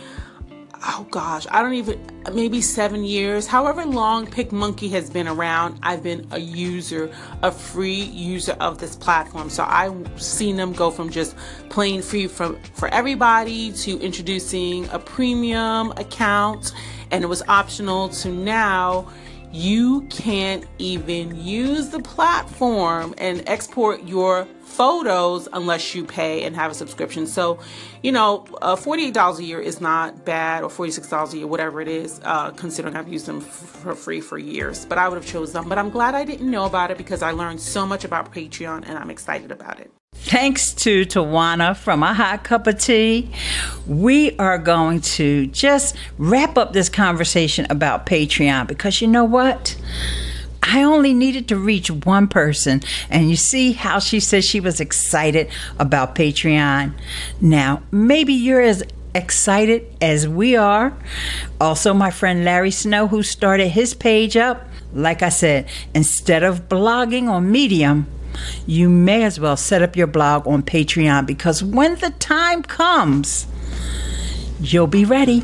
oh 0.84 1.05
gosh, 1.11 1.45
I 1.51 1.61
don't 1.61 1.73
even, 1.73 1.99
maybe 2.34 2.61
seven 2.61 3.03
years, 3.03 3.47
however 3.47 3.86
long 3.86 4.27
PicMonkey 4.27 4.89
has 4.91 5.09
been 5.09 5.27
around, 5.27 5.80
I've 5.84 6.03
been 6.03 6.27
a 6.32 6.39
user, 6.39 7.11
a 7.41 7.51
free 7.51 8.01
user 8.01 8.53
of 8.59 8.77
this 8.77 8.95
platform. 8.95 9.49
So 9.49 9.65
I've 9.67 10.21
seen 10.21 10.55
them 10.55 10.73
go 10.73 10.91
from 10.91 11.09
just 11.09 11.36
plain 11.69 12.01
free 12.01 12.27
for, 12.27 12.53
for 12.73 12.88
everybody 12.89 13.71
to 13.73 13.99
introducing 13.99 14.88
a 14.89 14.99
premium 14.99 15.91
account 15.91 16.73
and 17.11 17.23
it 17.23 17.27
was 17.27 17.41
optional 17.47 18.09
to 18.09 18.30
now 18.30 19.07
you 19.51 20.01
can't 20.09 20.65
even 20.77 21.36
use 21.43 21.89
the 21.89 21.99
platform 21.99 23.15
and 23.17 23.43
export 23.47 24.03
your 24.03 24.47
photos 24.80 25.49
unless 25.51 25.93
you 25.93 26.05
pay 26.05 26.43
and 26.43 26.55
have 26.55 26.71
a 26.71 26.73
subscription. 26.73 27.27
So, 27.27 27.59
you 28.01 28.13
know, 28.13 28.45
uh, 28.61 28.77
$48 28.77 29.38
a 29.38 29.43
year 29.43 29.59
is 29.59 29.82
not 29.82 30.23
bad, 30.23 30.63
or 30.63 30.69
$46 30.69 31.34
a 31.34 31.38
year, 31.38 31.47
whatever 31.47 31.82
it 31.82 31.89
is, 31.89 32.21
uh, 32.23 32.51
considering 32.51 32.95
I've 32.95 33.09
used 33.09 33.25
them 33.25 33.41
for 33.41 33.93
free 33.93 34.21
for 34.21 34.38
years. 34.38 34.86
But 34.86 34.97
I 34.97 35.09
would 35.09 35.17
have 35.17 35.25
chosen 35.25 35.55
them. 35.55 35.67
But 35.67 35.80
I'm 35.80 35.89
glad 35.89 36.15
I 36.15 36.23
didn't 36.23 36.49
know 36.49 36.63
about 36.63 36.91
it 36.91 36.97
because 36.97 37.21
I 37.21 37.32
learned 37.32 37.59
so 37.59 37.86
much 37.86 38.05
about 38.05 38.34
Patreon 38.34 38.88
and 38.88 38.97
I'm 38.97 39.09
excited 39.09 39.51
about 39.51 39.82
it. 39.82 39.91
Thanks 40.13 40.73
to 40.75 41.05
Tawana 41.05 41.75
from 41.75 42.01
A 42.01 42.13
Hot 42.13 42.45
Cup 42.45 42.65
of 42.65 42.80
Tea. 42.80 43.30
We 43.86 44.38
are 44.38 44.57
going 44.57 45.01
to 45.01 45.47
just 45.47 45.97
wrap 46.17 46.57
up 46.57 46.71
this 46.71 46.88
conversation 46.88 47.67
about 47.69 48.05
Patreon 48.05 48.67
because 48.67 49.01
you 49.01 49.09
know 49.09 49.25
what? 49.25 49.75
I 50.72 50.84
only 50.84 51.15
needed 51.15 51.47
to 51.47 51.55
reach 51.55 51.89
one 51.89 52.28
person, 52.28 52.84
and 53.09 53.28
you 53.28 53.36
see 53.36 53.72
how 53.72 53.97
she 53.97 54.20
says 54.20 54.45
she 54.45 54.59
was 54.59 54.80
excited 54.80 55.49
about 55.80 56.13
Patreon. 56.13 56.93
Now, 57.41 57.82
maybe 57.91 58.34
you're 58.34 58.61
as 58.61 58.84
excited 59.15 59.88
as 59.99 60.28
we 60.28 60.55
are. 60.55 60.93
Also, 61.59 61.91
my 61.95 62.11
friend 62.11 62.45
Larry 62.45 62.70
Snow, 62.70 63.07
who 63.07 63.24
started 63.24 63.70
his 63.70 63.95
page 63.95 64.38
up, 64.38 64.67
like 64.93 65.24
I 65.24 65.30
said, 65.30 65.67
instead 65.95 66.43
of 66.43 66.70
blogging 66.70 67.28
on 67.28 67.51
Medium, 67.51 68.05
you 68.67 68.89
may 68.89 69.24
as 69.24 69.39
well 69.39 69.57
set 69.57 69.82
up 69.82 69.95
your 69.95 70.05
blog 70.05 70.47
on 70.47 70.61
Patreon 70.61 71.26
because 71.26 71.63
when 71.63 71.95
the 71.95 72.11
time 72.11 72.61
comes, 72.61 73.47
you'll 74.59 74.86
be 74.86 75.03
ready. 75.03 75.43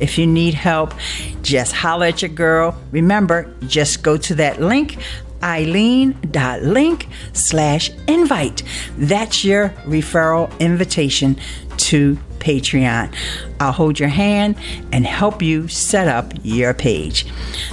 If 0.00 0.18
you 0.18 0.26
need 0.26 0.54
help, 0.54 0.94
just 1.42 1.72
holler 1.72 2.06
at 2.06 2.22
your 2.22 2.30
girl. 2.30 2.78
Remember, 2.90 3.52
just 3.66 4.02
go 4.02 4.16
to 4.16 4.34
that 4.36 4.60
link, 4.60 4.98
Ileane.link 5.40 7.08
slash 7.32 7.90
invite. 8.08 8.62
That's 8.96 9.44
your 9.44 9.70
referral 9.84 10.58
invitation 10.58 11.36
to 11.78 12.18
Patreon. 12.38 13.14
I'll 13.60 13.72
hold 13.72 13.98
your 13.98 14.08
hand 14.08 14.56
and 14.92 15.06
help 15.06 15.42
you 15.42 15.68
set 15.68 16.08
up 16.08 16.32
your 16.42 16.74
page. 16.74 17.26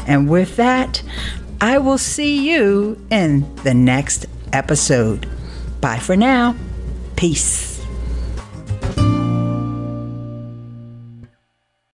And 0.07 0.29
with 0.29 0.55
that, 0.57 1.01
I 1.61 1.77
will 1.77 1.97
see 1.97 2.51
you 2.51 3.03
in 3.09 3.55
the 3.63 3.73
next 3.73 4.25
episode. 4.51 5.27
Bye 5.79 5.99
for 5.99 6.15
now. 6.15 6.55
Peace. 7.15 7.72